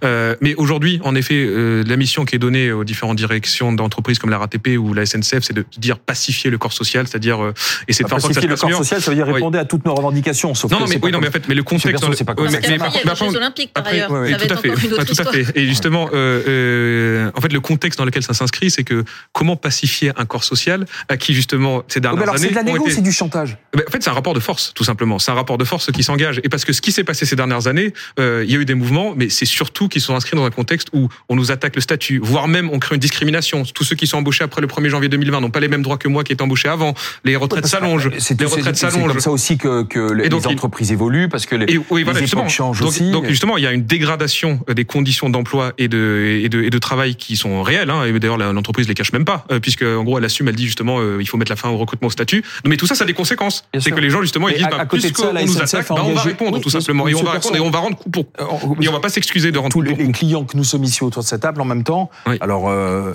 Euh, 0.03 0.35
mais 0.41 0.55
aujourd'hui, 0.55 0.99
en 1.03 1.15
effet, 1.15 1.35
euh, 1.35 1.83
la 1.85 1.97
mission 1.97 2.25
qui 2.25 2.35
est 2.35 2.39
donnée 2.39 2.71
aux 2.71 2.83
différentes 2.83 3.17
directions 3.17 3.73
d'entreprises 3.73 4.19
comme 4.19 4.29
la 4.29 4.37
RATP 4.37 4.77
ou 4.77 4.93
la 4.93 5.05
SNCF, 5.05 5.39
c'est 5.41 5.53
de 5.53 5.65
dire 5.77 5.97
pacifier 5.97 6.49
le 6.49 6.57
corps 6.57 6.73
social, 6.73 7.07
c'est-à-dire 7.07 7.43
euh, 7.43 7.53
et 7.87 7.93
c'est 7.93 8.03
de 8.03 8.09
faire 8.09 8.17
pacifier 8.17 8.47
le 8.47 8.55
corps 8.55 8.73
social, 8.73 9.01
ça 9.01 9.11
veut 9.11 9.15
dire 9.15 9.27
répondre 9.27 9.46
à 9.55 9.65
toutes 9.65 9.85
nos 9.85 9.93
revendications 9.93 10.53
non, 10.69 10.85
mais, 10.87 10.99
oui, 11.01 11.11
non, 11.11 11.19
mais 11.19 11.27
en 11.27 11.31
fait, 11.31 11.47
mais 11.47 11.55
le 11.55 11.63
contexte. 11.63 12.01
Dans 12.01 12.09
le... 12.09 12.15
pas 12.15 12.35
comme 12.35 12.49
ça. 12.49 12.59
Mais, 12.61 13.15
Jeux 13.15 13.37
Olympiques 13.37 13.73
par 13.73 13.87
ailleurs. 13.87 14.09
Tout 14.09 14.53
à 14.53 14.57
fait. 14.57 14.69
Tout 14.69 15.21
à 15.21 15.31
fait. 15.31 15.45
Et 15.55 15.65
justement, 15.65 16.09
euh, 16.13 16.43
euh, 16.47 17.31
en 17.35 17.41
fait, 17.41 17.51
le 17.51 17.59
contexte 17.59 17.99
dans 17.99 18.05
lequel 18.05 18.23
ça 18.23 18.33
s'inscrit, 18.33 18.69
c'est 18.69 18.83
que 18.83 19.03
comment 19.33 19.55
pacifier 19.55 20.11
un 20.17 20.25
corps 20.25 20.43
social 20.43 20.85
à 21.09 21.17
qui 21.17 21.33
justement 21.33 21.83
ces 21.87 21.99
dernières 21.99 22.23
alors, 22.23 22.35
années. 22.35 22.45
C'est 22.45 22.49
de 22.51 22.55
la 22.55 22.63
négo, 22.63 22.89
c'est 22.89 23.01
du 23.01 23.11
chantage. 23.11 23.57
En 23.75 23.91
fait, 23.91 24.03
c'est 24.03 24.09
un 24.09 24.13
rapport 24.13 24.33
de 24.33 24.39
force, 24.39 24.73
tout 24.73 24.83
simplement. 24.83 25.19
C'est 25.19 25.31
un 25.31 25.35
rapport 25.35 25.57
de 25.57 25.65
force 25.65 25.91
qui 25.91 26.03
s'engage. 26.03 26.41
Et 26.43 26.49
parce 26.49 26.65
que 26.65 26.73
ce 26.73 26.81
qui 26.81 26.91
s'est 26.91 27.03
passé 27.03 27.25
ces 27.25 27.35
dernières 27.35 27.67
années, 27.67 27.93
euh, 28.19 28.43
il 28.45 28.51
y 28.51 28.55
a 28.55 28.59
eu 28.59 28.65
des 28.65 28.75
mouvements, 28.75 29.13
mais 29.15 29.29
c'est 29.29 29.45
surtout 29.45 29.87
qu'ils 29.87 30.01
sont 30.01 30.15
inscrits 30.15 30.35
dans 30.35 30.45
un 30.45 30.51
contexte 30.51 30.89
où 30.93 31.09
on 31.29 31.35
nous 31.35 31.51
attaque 31.51 31.75
le 31.75 31.81
statut, 31.81 32.19
voire 32.21 32.47
même 32.47 32.69
on 32.71 32.79
crée 32.79 32.95
une 32.95 33.01
discrimination. 33.01 33.63
Tous 33.63 33.83
ceux 33.83 33.95
qui 33.95 34.07
sont 34.07 34.17
embauchés 34.17 34.43
après 34.43 34.61
le 34.61 34.67
1er 34.67 34.89
janvier 34.89 35.09
2020 35.09 35.41
n'ont 35.41 35.49
pas 35.49 35.59
les 35.59 35.67
mêmes 35.67 35.83
droits 35.83 35.97
que 35.97 36.07
moi 36.07 36.23
qui 36.23 36.33
est 36.33 36.41
embauché 36.41 36.69
avant. 36.69 36.93
Les 37.23 37.35
retraites 37.35 37.67
s'allongent. 37.67 38.09
Les 38.09 38.45
retraites 38.45 38.75
s'allongent. 38.75 39.17
Aussi 39.37 39.59
que, 39.59 39.83
que 39.83 40.11
les 40.11 40.33
entreprises 40.33 40.91
évoluent 40.91 41.29
parce 41.29 41.45
que 41.45 41.55
les, 41.55 41.75
et, 41.75 41.79
oui, 41.91 42.01
voilà, 42.01 42.25
changent 42.25 42.79
donc, 42.79 42.89
aussi. 42.89 43.11
Donc 43.11 43.27
justement, 43.27 43.57
il 43.57 43.63
y 43.63 43.67
a 43.67 43.71
une 43.71 43.85
dégradation 43.85 44.59
des 44.67 44.83
conditions 44.83 45.29
d'emploi 45.29 45.73
et 45.77 45.87
de, 45.87 46.39
et 46.43 46.49
de, 46.49 46.63
et 46.63 46.71
de 46.71 46.77
travail 46.79 47.15
qui 47.15 47.35
sont 47.35 47.61
réelles. 47.61 47.91
Hein, 47.91 48.05
et 48.05 48.19
d'ailleurs, 48.19 48.37
l'entreprise 48.37 48.87
les 48.87 48.95
cache 48.95 49.13
même 49.13 49.25
pas, 49.25 49.45
euh, 49.51 49.59
puisque 49.59 49.83
en 49.83 50.03
gros, 50.03 50.17
elle 50.17 50.25
assume, 50.25 50.47
elle 50.47 50.55
dit 50.55 50.65
justement, 50.65 50.97
euh, 50.99 51.17
il 51.21 51.27
faut 51.27 51.37
mettre 51.37 51.51
la 51.51 51.55
fin 51.55 51.69
au 51.69 51.77
recrutement 51.77 52.07
au 52.07 52.11
statut. 52.11 52.43
Mais 52.65 52.77
tout 52.77 52.87
ça, 52.87 52.95
ça 52.95 53.03
a 53.03 53.07
des 53.07 53.13
conséquences. 53.13 53.65
C'est 53.77 53.91
que 53.91 53.99
les 53.99 54.09
gens 54.09 54.21
justement, 54.21 54.49
ils 54.49 54.57
disent, 54.57 54.67
bah, 54.71 54.85
plus 54.85 55.11
qu'on 55.11 55.33
nous 55.33 55.61
attaque, 55.61 55.87
bah, 55.89 56.03
on 56.03 56.13
va 56.13 56.21
répondre 56.21 56.59
tout 56.59 56.69
simplement, 56.69 57.07
et 57.07 57.13
on 57.13 57.23
va 57.23 57.31
répondre 57.33 57.55
et 57.55 57.59
on 57.59 57.69
va 57.69 57.79
rendre 57.79 57.97
coup 57.97 58.09
pour. 58.09 58.25
Euh, 58.39 58.45
et 58.81 58.87
on 58.89 58.91
va 58.93 58.99
pas 58.99 59.09
s'excuser 59.09 59.51
de 59.51 59.59
rendre 59.59 59.71
tous 59.71 59.81
les, 59.81 59.95
clients 60.11 60.45
que 60.45 60.57
nous 60.57 60.63
sommes 60.63 60.83
ici 60.83 61.03
autour 61.03 61.21
de 61.21 61.27
cette 61.27 61.41
table 61.41 61.61
en 61.61 61.65
même 61.65 61.83
temps. 61.83 62.09
Alors, 62.41 62.69
euh, 62.69 63.13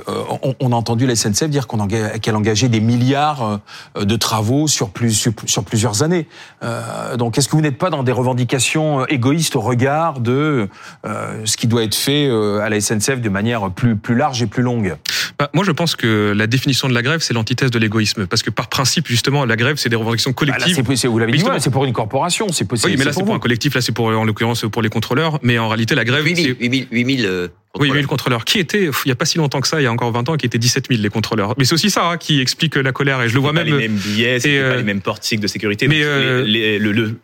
on, 0.61 0.73
a 0.73 0.76
entendu 0.76 1.07
la 1.07 1.17
SNCF 1.17 1.49
dire 1.49 1.67
qu'elle 2.21 2.37
engageait 2.37 2.69
des 2.69 2.81
milliards 2.81 3.61
de 3.99 4.17
travaux 4.17 4.69
sur, 4.69 4.91
plus, 4.91 5.29
années. 6.03 6.27
Euh, 6.63 7.17
donc, 7.17 7.39
est-ce 7.39 7.49
que 7.49 7.53
vous 7.53 7.63
n'êtes 7.63 7.79
pas 7.79 7.91
dans 7.91 8.03
des 8.03 8.13
revendications 8.13 9.07
égoïstes 9.07 9.57
au 9.57 9.61
regard 9.61 10.21
de 10.21 10.69
euh, 11.07 11.43
ce 11.45 11.57
qui 11.57 11.67
doit 11.67 11.83
être 11.83 11.95
fait 11.95 12.29
à 12.31 12.69
la 12.69 12.81
SNCF 12.81 13.21
de 13.21 13.29
manière 13.29 13.71
plus, 13.71 13.97
plus 13.97 14.15
large 14.15 14.43
et 14.43 14.47
plus 14.47 14.63
longue? 14.63 14.97
Bah, 15.39 15.51
Moi, 15.55 15.65
je 15.65 15.73
pense 15.73 15.97
que 15.97 16.33
la 16.37 16.47
définition 16.47 16.89
de 16.89 16.95
la 16.95 17.03
grève, 17.03 17.21
c'est 17.21 17.35
l'antithèse 17.35 17.71
de 17.71 17.79
l'égoïsme. 17.79 18.27
Parce 18.27 18.43
que 18.43 18.51
par 18.51 18.69
principe, 18.69 19.09
justement, 19.09 19.45
la 19.45 19.57
grève, 19.57 19.77
c'est 19.77 19.89
des 19.89 19.97
revendications 19.97 20.31
bah, 20.31 20.37
collectives. 20.37 20.85
c'est, 20.97 21.09
vous 21.09 21.19
l'avez 21.19 21.33
dit, 21.33 21.45
c'est 21.59 21.71
pour 21.71 21.85
une 21.85 21.93
corporation. 21.93 22.49
C'est 22.53 22.65
possible. 22.65 22.93
Oui, 22.93 22.97
mais 22.99 23.05
là, 23.05 23.13
c'est 23.13 23.25
pour, 23.25 23.35
un 23.35 23.39
collectif. 23.39 23.75
Là, 23.75 23.81
c'est 23.81 23.93
pour, 23.93 24.07
en 24.07 24.25
l'occurrence, 24.25 24.65
pour 24.71 24.83
les 24.83 24.91
contrôleurs. 24.91 25.39
Mais 25.43 25.59
en 25.59 25.69
réalité, 25.69 25.95
la 25.95 26.05
grève. 26.05 26.25
8000, 26.25 26.57
8000, 26.61 26.89
8000 26.91 27.51
oui, 27.79 27.88
8000 27.88 28.07
contrôleurs. 28.07 28.45
Qui 28.45 28.59
était, 28.59 28.85
il 28.85 29.07
n'y 29.07 29.12
a 29.12 29.14
pas 29.14 29.25
si 29.25 29.38
longtemps 29.38 29.61
que 29.61 29.69
ça, 29.69 29.81
il 29.81 29.85
y 29.85 29.87
a 29.87 29.93
encore 29.93 30.12
20 30.12 30.29
ans, 30.29 30.37
qui 30.37 30.45
étaient 30.45 30.59
17 30.59 30.88
000 30.91 31.00
les 31.02 31.09
contrôleurs. 31.09 31.55
Mais 31.57 31.64
c'est 31.64 31.73
aussi 31.73 31.91
ça 31.91 32.07
hein, 32.11 32.17
qui 32.19 32.41
explique 32.41 32.76
la 32.76 32.93
colère. 32.93 33.23
Et 33.23 33.29
je 33.29 33.35
le 33.35 33.41
vois 33.41 33.52
même. 33.52 33.64
Pas 33.64 33.76
les 33.76 33.88
mêmes 33.88 33.97
billets, 33.97 34.41
c'est 34.41 34.59
pas 34.59 34.64
euh, 34.64 34.76
les 34.76 34.83
mêmes 34.83 35.00
portiques 35.00 35.41
de 35.41 35.47
sécurité. 35.47 35.88
Mais 35.88 36.02
euh, 36.02 36.45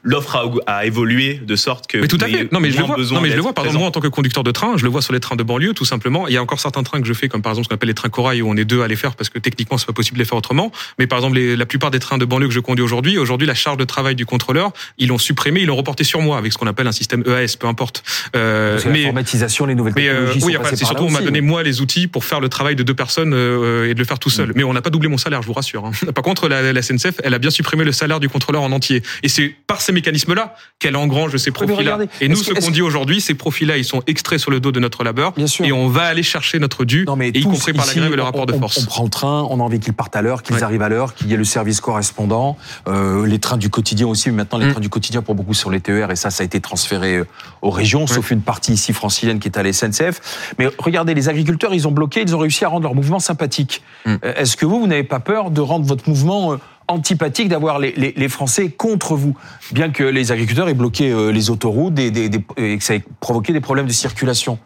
l'offre 0.02 0.36
a, 0.66 0.78
a, 0.78 0.86
évolué 0.86 1.40
de 1.44 1.54
sorte 1.54 1.86
que. 1.86 1.98
Mais 1.98 2.08
tout 2.08 2.18
à 2.20 2.28
fait. 2.28 2.50
Non, 2.50 2.60
mais 2.60 2.70
je 2.70 2.78
le 2.78 2.84
vois. 2.84 2.96
Non, 2.96 3.20
mais 3.20 3.30
je 3.30 3.36
le 3.36 3.42
vois. 3.42 3.52
Par 3.52 3.66
exemple, 3.66 3.80
moi, 3.80 3.88
en 3.88 3.92
tant 3.92 4.00
que 4.00 4.08
conducteur 4.08 4.42
de 4.42 4.50
train, 4.50 4.76
je 4.76 4.84
le 4.84 4.90
vois 4.90 5.02
sur 5.02 5.12
les 5.12 5.20
trains 5.20 5.36
de 5.36 5.42
banlieue, 5.42 5.74
tout 5.74 5.84
simplement. 5.84 6.26
Il 6.28 6.34
y 6.34 6.38
a 6.38 6.42
encore 6.42 6.60
certains 6.60 6.82
trains 6.82 7.00
que 7.00 7.06
je 7.06 7.12
fais, 7.12 7.28
comme 7.28 7.42
par 7.42 7.52
exemple 7.52 7.66
ce 7.66 7.68
qu'on 7.68 7.74
appelle 7.74 7.88
les 7.88 7.94
trains 7.94 8.08
corail, 8.08 8.40
où 8.40 8.48
on 8.48 8.56
est 8.56 8.64
deux 8.64 8.82
à 8.82 8.88
les 8.88 8.96
faire 8.96 9.16
parce 9.16 9.28
que 9.28 9.38
techniquement, 9.38 9.76
c'est 9.76 9.86
pas 9.86 9.92
possible 9.92 10.16
de 10.16 10.22
les 10.22 10.28
faire 10.28 10.38
autrement. 10.38 10.72
Mais 10.98 11.06
par 11.06 11.18
exemple, 11.18 11.38
la 11.38 11.66
plupart 11.66 11.90
des 11.90 11.98
trains 11.98 12.18
de 12.18 12.24
banlieue 12.24 12.48
que 12.48 12.54
je 12.54 12.60
conduis 12.60 12.84
aujourd'hui, 12.84 13.18
aujourd'hui, 13.18 13.46
la 13.46 13.54
charge 13.54 13.76
de 13.76 13.84
travail 13.84 14.14
du 14.14 14.24
contrôleur, 14.24 14.72
ils 14.96 15.08
l'ont 15.08 15.18
supprimé, 15.18 15.60
ils 15.60 15.66
l'ont 15.66 15.76
reporté 15.76 16.04
sur 16.04 16.22
moi 16.22 16.38
avec 16.38 16.52
ce 16.52 16.58
qu'on 16.58 16.66
appelle 16.66 16.86
un 16.86 16.92
système 16.92 17.22
EAS, 17.26 17.56
peu 17.58 17.66
importe. 17.66 18.02
Euh, 18.34 18.80
mais 18.90 19.00
l'informatisation, 19.00 19.66
les 19.66 19.74
nouvelles 19.74 19.94
technologies. 19.94 20.37
Oui, 20.42 20.56
c'est 20.64 20.76
surtout 20.76 21.08
m'a 21.08 21.20
donné 21.20 21.40
moi 21.40 21.62
les 21.62 21.80
outils 21.80 22.06
pour 22.06 22.24
faire 22.24 22.40
le 22.40 22.48
travail 22.48 22.76
de 22.76 22.82
deux 22.82 22.94
personnes 22.94 23.32
euh, 23.34 23.88
et 23.88 23.94
de 23.94 23.98
le 23.98 24.04
faire 24.04 24.18
tout 24.18 24.30
seul. 24.30 24.48
Mm. 24.48 24.52
Mais 24.56 24.64
on 24.64 24.72
n'a 24.72 24.82
pas 24.82 24.90
doublé 24.90 25.08
mon 25.08 25.18
salaire, 25.18 25.42
je 25.42 25.46
vous 25.46 25.52
rassure. 25.52 25.84
Hein. 25.84 25.92
Par 26.14 26.24
contre, 26.24 26.48
la, 26.48 26.72
la, 26.72 26.82
SNCF, 26.82 27.20
elle 27.22 27.34
a 27.34 27.38
bien 27.38 27.50
supprimé 27.50 27.84
le 27.84 27.92
salaire 27.92 28.20
du 28.20 28.28
contrôleur 28.28 28.62
en 28.62 28.72
entier. 28.72 29.02
Et 29.22 29.28
c'est 29.28 29.54
par 29.66 29.80
ces 29.80 29.92
mécanismes-là 29.92 30.54
qu'elle 30.78 30.96
engrange 30.96 31.36
ces 31.36 31.50
profils-là. 31.50 31.98
Et 32.20 32.28
nous, 32.28 32.36
ce 32.36 32.52
qu'on 32.52 32.70
dit 32.70 32.82
aujourd'hui, 32.82 33.20
ces 33.20 33.34
profils-là, 33.34 33.76
ils 33.76 33.84
sont 33.84 34.02
extraits 34.06 34.38
sur 34.38 34.50
le 34.50 34.60
dos 34.60 34.72
de 34.72 34.80
notre 34.80 35.04
labeur. 35.04 35.34
Et 35.62 35.72
on 35.72 35.88
va 35.88 36.04
aller 36.04 36.22
chercher 36.22 36.58
notre 36.58 36.84
dû, 36.84 37.06
et 37.20 37.38
y 37.38 37.42
compris 37.42 37.72
par 37.72 37.86
la 37.86 37.94
grève 37.94 38.12
et 38.12 38.16
le 38.16 38.22
rapport 38.22 38.46
de 38.46 38.52
force. 38.52 38.78
On, 38.78 38.86
prend 38.86 39.04
le 39.04 39.10
train, 39.10 39.46
on 39.50 39.60
a 39.60 39.62
envie 39.62 39.80
qu'ils 39.80 39.92
partent 39.92 40.16
à 40.16 40.22
l'heure, 40.22 40.42
qu'ils 40.42 40.62
arrivent 40.62 40.82
à 40.82 40.88
l'heure, 40.88 41.14
qu'il 41.14 41.28
y 41.28 41.34
ait 41.34 41.36
le 41.36 41.44
service 41.44 41.80
correspondant, 41.80 42.56
euh, 42.86 43.26
les 43.26 43.38
trains 43.38 43.56
du 43.56 43.70
quotidien 43.70 44.06
aussi. 44.06 44.30
Mais 44.30 44.36
maintenant, 44.36 44.58
les 44.58 44.66
mm. 44.66 44.72
trains 44.72 44.80
du 44.80 44.88
quotidien 44.88 45.22
pour 45.22 45.34
beaucoup 45.34 45.54
sur 45.54 45.70
les 45.70 45.80
TER, 45.80 46.10
et 46.10 46.16
ça, 46.16 46.30
ça 46.30 46.42
a 46.42 46.46
été 46.46 46.60
transféré 46.60 47.16
euh, 47.16 47.26
aux 47.62 47.70
régions, 47.70 48.06
sauf 48.06 48.30
une 48.30 48.42
partie 48.42 48.72
ici 48.72 48.92
francilienne 48.92 49.38
qui 49.38 49.48
est 49.48 49.58
à 49.58 49.62
la 49.62 49.72
SNCF. 49.72 50.20
Mais 50.58 50.68
regardez, 50.78 51.14
les 51.14 51.28
agriculteurs, 51.28 51.74
ils 51.74 51.86
ont 51.86 51.92
bloqué, 51.92 52.22
ils 52.22 52.34
ont 52.34 52.38
réussi 52.38 52.64
à 52.64 52.68
rendre 52.68 52.84
leur 52.84 52.94
mouvement 52.94 53.18
sympathique. 53.18 53.82
Hmm. 54.04 54.16
Euh, 54.24 54.34
est-ce 54.36 54.56
que 54.56 54.66
vous, 54.66 54.80
vous 54.80 54.86
n'avez 54.86 55.04
pas 55.04 55.20
peur 55.20 55.50
de 55.50 55.60
rendre 55.60 55.86
votre 55.86 56.08
mouvement 56.08 56.52
euh, 56.52 56.56
antipathique, 56.88 57.48
d'avoir 57.48 57.78
les, 57.78 57.92
les, 57.92 58.28
Français 58.28 58.70
contre 58.70 59.14
vous? 59.14 59.36
Bien 59.72 59.90
que 59.90 60.04
les 60.04 60.32
agriculteurs 60.32 60.68
aient 60.68 60.74
bloqué 60.74 61.10
euh, 61.10 61.30
les 61.30 61.50
autoroutes 61.50 61.98
et 61.98 62.10
que 62.78 62.84
ça 62.84 62.94
ait 62.94 63.04
provoqué 63.20 63.52
des 63.52 63.60
problèmes 63.60 63.86
de 63.86 63.92
circulation. 63.92 64.58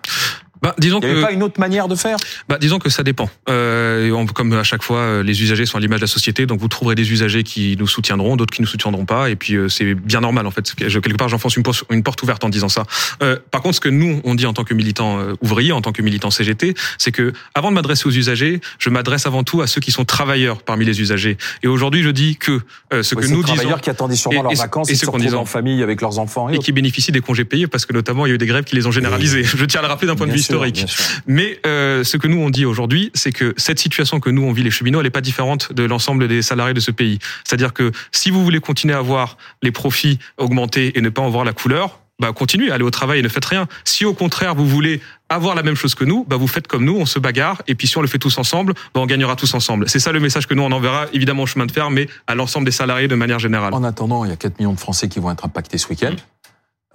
Bah, 0.62 0.74
disons 0.78 1.00
Il 1.02 1.06
n'y 1.06 1.12
avait 1.12 1.22
pas 1.22 1.32
une 1.32 1.42
autre 1.42 1.58
manière 1.58 1.88
de 1.88 1.94
faire? 1.94 2.16
Bah, 2.48 2.58
Disons 2.60 2.78
que 2.78 2.88
ça 2.88 3.02
dépend. 3.02 3.28
Euh, 3.48 4.24
comme 4.34 4.52
à 4.52 4.62
chaque 4.62 4.82
fois, 4.82 4.98
euh, 4.98 5.22
les 5.22 5.42
usagers 5.42 5.66
sont 5.66 5.78
à 5.78 5.80
l'image 5.80 6.00
de 6.00 6.04
la 6.04 6.08
société, 6.08 6.46
donc 6.46 6.60
vous 6.60 6.68
trouverez 6.68 6.94
des 6.94 7.10
usagers 7.10 7.42
qui 7.42 7.76
nous 7.78 7.86
soutiendront, 7.86 8.36
d'autres 8.36 8.54
qui 8.54 8.62
nous 8.62 8.68
soutiendront 8.68 9.04
pas, 9.04 9.30
et 9.30 9.36
puis 9.36 9.54
euh, 9.54 9.68
c'est 9.68 9.94
bien 9.94 10.20
normal 10.20 10.46
en 10.46 10.50
fait. 10.50 10.72
Je, 10.86 10.98
quelque 10.98 11.16
part, 11.16 11.28
j'enfonce 11.28 11.56
une, 11.56 11.64
une, 11.90 12.02
porte 12.02 12.22
ouverte 12.22 12.44
en 12.44 12.48
disant 12.48 12.68
ça. 12.68 12.84
Euh, 13.22 13.36
par 13.50 13.62
contre, 13.62 13.76
ce 13.76 13.80
que 13.80 13.88
nous 13.88 14.20
on 14.24 14.34
dit 14.34 14.46
en 14.46 14.52
tant 14.52 14.64
que 14.64 14.74
militants 14.74 15.18
euh, 15.18 15.34
ouvriers, 15.42 15.72
en 15.72 15.80
tant 15.80 15.92
que 15.92 16.02
militants 16.02 16.30
CGT, 16.30 16.74
c'est 16.98 17.12
que 17.12 17.32
avant 17.54 17.70
de 17.70 17.74
m'adresser 17.74 18.06
aux 18.06 18.12
usagers, 18.12 18.60
je 18.78 18.90
m'adresse 18.90 19.26
avant 19.26 19.42
tout 19.42 19.62
à 19.62 19.66
ceux 19.66 19.80
qui 19.80 19.90
sont 19.90 20.04
travailleurs 20.04 20.62
parmi 20.62 20.84
les 20.84 21.00
usagers. 21.00 21.36
Et 21.62 21.68
aujourd'hui, 21.68 22.02
je 22.02 22.10
dis 22.10 22.36
que 22.36 22.60
ce 22.90 23.14
que 23.14 23.26
nous 23.26 23.42
disons, 23.42 23.54
travailleurs 23.54 23.80
qui 23.80 23.90
attendaient 23.90 24.16
sûrement 24.16 24.42
leurs 24.42 24.54
vacances 24.54 24.90
et, 24.90 24.92
et 24.92 24.96
ceux 24.96 25.06
qu'on 25.06 25.18
dit 25.18 25.32
en 25.34 25.44
famille 25.44 25.82
avec 25.82 26.00
leurs 26.00 26.18
enfants 26.18 26.48
et, 26.48 26.58
qui 26.58 26.72
bénéficient 26.72 27.12
des 27.12 27.20
congés 27.20 27.44
payés, 27.44 27.66
parce 27.66 27.86
que 27.86 27.92
notamment 27.92 28.26
il 28.26 28.30
y 28.30 28.32
a 28.32 28.34
eu 28.34 28.38
des 28.38 28.46
grèves 28.46 28.64
qui 28.64 28.76
les 28.76 28.86
ont 28.86 28.92
généralisés. 28.92 29.42
Je 29.44 29.64
tiens 29.64 29.80
à 29.80 29.82
le 29.82 29.88
rappeler 29.88 30.06
d'un 30.06 30.16
point 30.16 30.26
de 30.26 30.32
vue 30.32 30.42
historique. 30.52 30.86
Mais 31.26 31.60
euh, 31.66 32.04
ce 32.04 32.16
que 32.16 32.28
nous 32.28 32.38
on 32.38 32.50
dit 32.50 32.64
aujourd'hui, 32.64 33.10
c'est 33.14 33.32
que 33.32 33.54
cette 33.56 33.78
situation 33.78 34.20
que 34.20 34.30
nous 34.30 34.42
on 34.42 34.52
vit 34.52 34.62
les 34.62 34.70
cheminots, 34.70 35.00
elle 35.00 35.06
n'est 35.06 35.10
pas 35.10 35.20
différente 35.20 35.72
de 35.72 35.84
l'ensemble 35.84 36.28
des 36.28 36.42
salariés 36.42 36.74
de 36.74 36.80
ce 36.80 36.90
pays. 36.90 37.18
C'est-à-dire 37.44 37.72
que 37.72 37.92
si 38.12 38.30
vous 38.30 38.44
voulez 38.44 38.60
continuer 38.60 38.94
à 38.94 39.00
voir 39.00 39.36
les 39.62 39.72
profits 39.72 40.18
augmenter 40.38 40.96
et 40.96 41.00
ne 41.00 41.08
pas 41.08 41.22
en 41.22 41.30
voir 41.30 41.44
la 41.44 41.52
couleur, 41.52 42.00
bah 42.18 42.32
continuez, 42.32 42.70
allez 42.70 42.84
au 42.84 42.90
travail 42.90 43.18
et 43.18 43.22
ne 43.22 43.28
faites 43.28 43.44
rien. 43.44 43.66
Si 43.84 44.04
au 44.04 44.14
contraire 44.14 44.54
vous 44.54 44.66
voulez 44.66 45.00
avoir 45.28 45.54
la 45.54 45.62
même 45.62 45.74
chose 45.74 45.94
que 45.94 46.04
nous, 46.04 46.24
bah 46.24 46.36
vous 46.36 46.46
faites 46.46 46.68
comme 46.68 46.84
nous, 46.84 46.96
on 46.96 47.06
se 47.06 47.18
bagarre 47.18 47.62
et 47.66 47.74
puis 47.74 47.88
si 47.88 47.98
on 47.98 48.02
le 48.02 48.06
fait 48.06 48.18
tous 48.18 48.38
ensemble, 48.38 48.74
bah 48.94 49.00
on 49.00 49.06
gagnera 49.06 49.34
tous 49.34 49.52
ensemble. 49.54 49.88
C'est 49.88 49.98
ça 49.98 50.12
le 50.12 50.20
message 50.20 50.46
que 50.46 50.54
nous 50.54 50.62
on 50.62 50.72
enverra 50.72 51.06
évidemment 51.12 51.44
au 51.44 51.46
chemin 51.46 51.66
de 51.66 51.72
fer, 51.72 51.90
mais 51.90 52.06
à 52.26 52.34
l'ensemble 52.34 52.64
des 52.64 52.72
salariés 52.72 53.08
de 53.08 53.14
manière 53.14 53.38
générale. 53.38 53.74
En 53.74 53.82
attendant, 53.82 54.24
il 54.24 54.30
y 54.30 54.32
a 54.32 54.36
4 54.36 54.58
millions 54.58 54.74
de 54.74 54.80
Français 54.80 55.08
qui 55.08 55.18
vont 55.18 55.30
être 55.30 55.44
impactés 55.44 55.78
ce 55.78 55.88
week-end, 55.88 56.14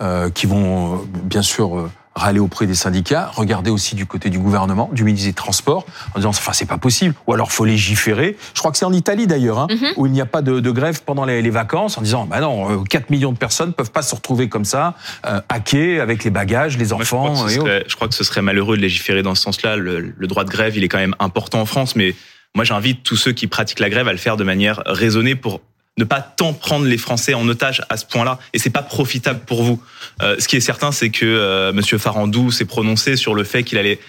euh, 0.01 0.29
qui 0.29 0.45
vont 0.45 0.95
euh, 0.95 0.97
bien 1.23 1.41
sûr 1.41 1.89
râler 2.17 2.39
auprès 2.39 2.65
des 2.65 2.73
syndicats, 2.73 3.31
regarder 3.33 3.69
aussi 3.69 3.95
du 3.95 4.05
côté 4.05 4.29
du 4.29 4.39
gouvernement, 4.39 4.89
du 4.91 5.03
ministre 5.03 5.27
des 5.27 5.33
Transports, 5.33 5.85
en 6.13 6.19
disant 6.19 6.29
enfin 6.29 6.51
c'est 6.53 6.65
pas 6.65 6.77
possible, 6.77 7.13
ou 7.27 7.33
alors 7.33 7.51
faut 7.51 7.65
légiférer. 7.65 8.35
Je 8.53 8.59
crois 8.59 8.71
que 8.71 8.77
c'est 8.77 8.85
en 8.85 8.93
Italie 8.93 9.27
d'ailleurs, 9.27 9.59
hein, 9.59 9.67
mhm. 9.69 9.93
où 9.95 10.05
il 10.07 10.11
n'y 10.11 10.21
a 10.21 10.25
pas 10.25 10.41
de, 10.41 10.59
de 10.59 10.71
grève 10.71 11.01
pendant 11.03 11.25
les, 11.25 11.41
les, 11.41 11.49
vacances, 11.49 11.97
en 11.97 12.01
disant 12.01 12.25
bah 12.25 12.41
non, 12.41 12.83
4 12.83 13.03
euh, 13.03 13.05
millions 13.09 13.31
de 13.31 13.37
personnes 13.37 13.73
peuvent 13.73 13.91
pas 13.91 14.01
se 14.01 14.15
retrouver 14.15 14.49
comme 14.49 14.65
ça, 14.65 14.95
euh, 15.25 15.39
hackés 15.49 15.99
avec 15.99 16.23
les 16.23 16.31
bagages, 16.31 16.77
les 16.77 16.91
enfants. 16.91 17.35
je, 17.35 17.39
crois 17.39 17.49
serait, 17.49 17.83
je, 17.87 17.95
crois 17.95 18.07
que 18.07 18.15
ce 18.15 18.23
seit 18.23 18.41
malheureux 18.41 18.77
de 18.77 18.81
légiférer 18.81 19.21
dans 19.21 19.35
ce 19.35 19.43
sens-là. 19.43 19.77
Le, 19.77 20.13
le 20.17 20.27
droit 20.27 20.43
de 20.43 20.49
grève, 20.49 20.75
il 20.75 20.83
est 20.83 20.89
quand 20.89 20.97
même 20.97 21.15
important 21.19 21.61
en 21.61 21.65
France, 21.65 21.95
mais 21.95 22.15
moi 22.55 22.63
j'invite 22.63 23.03
tous 23.03 23.15
ceux 23.15 23.31
qui 23.31 23.47
pratiquent 23.47 23.79
la 23.79 23.89
grève 23.89 24.07
à 24.07 24.11
le 24.11 24.17
faire 24.17 24.37
de 24.37 24.43
manière 24.43 24.81
raisonnée 24.85 25.35
pour 25.35 25.61
ne 25.97 26.03
pas 26.03 26.21
tant 26.21 26.53
prendre 26.53 26.85
les 26.85 26.97
Français 26.97 27.33
en 27.33 27.47
otage 27.47 27.81
à 27.89 27.97
ce 27.97 28.05
point-là, 28.05 28.39
et 28.53 28.59
c'est 28.59 28.69
pas 28.69 28.83
profitable 28.83 29.39
pour 29.45 29.63
vous. 29.63 29.81
Euh, 30.21 30.35
ce 30.39 30.47
qui 30.47 30.55
est 30.55 30.61
certain, 30.61 30.91
c'est 30.91 31.09
que 31.09 31.25
euh, 31.25 31.73
Monsieur 31.73 31.97
Farandou 31.97 32.51
s'est 32.51 32.65
prononcé 32.65 33.15
sur 33.15 33.33
le 33.33 33.43
fait 33.43 33.63
qu'il 33.63 33.77
allait 33.77 33.99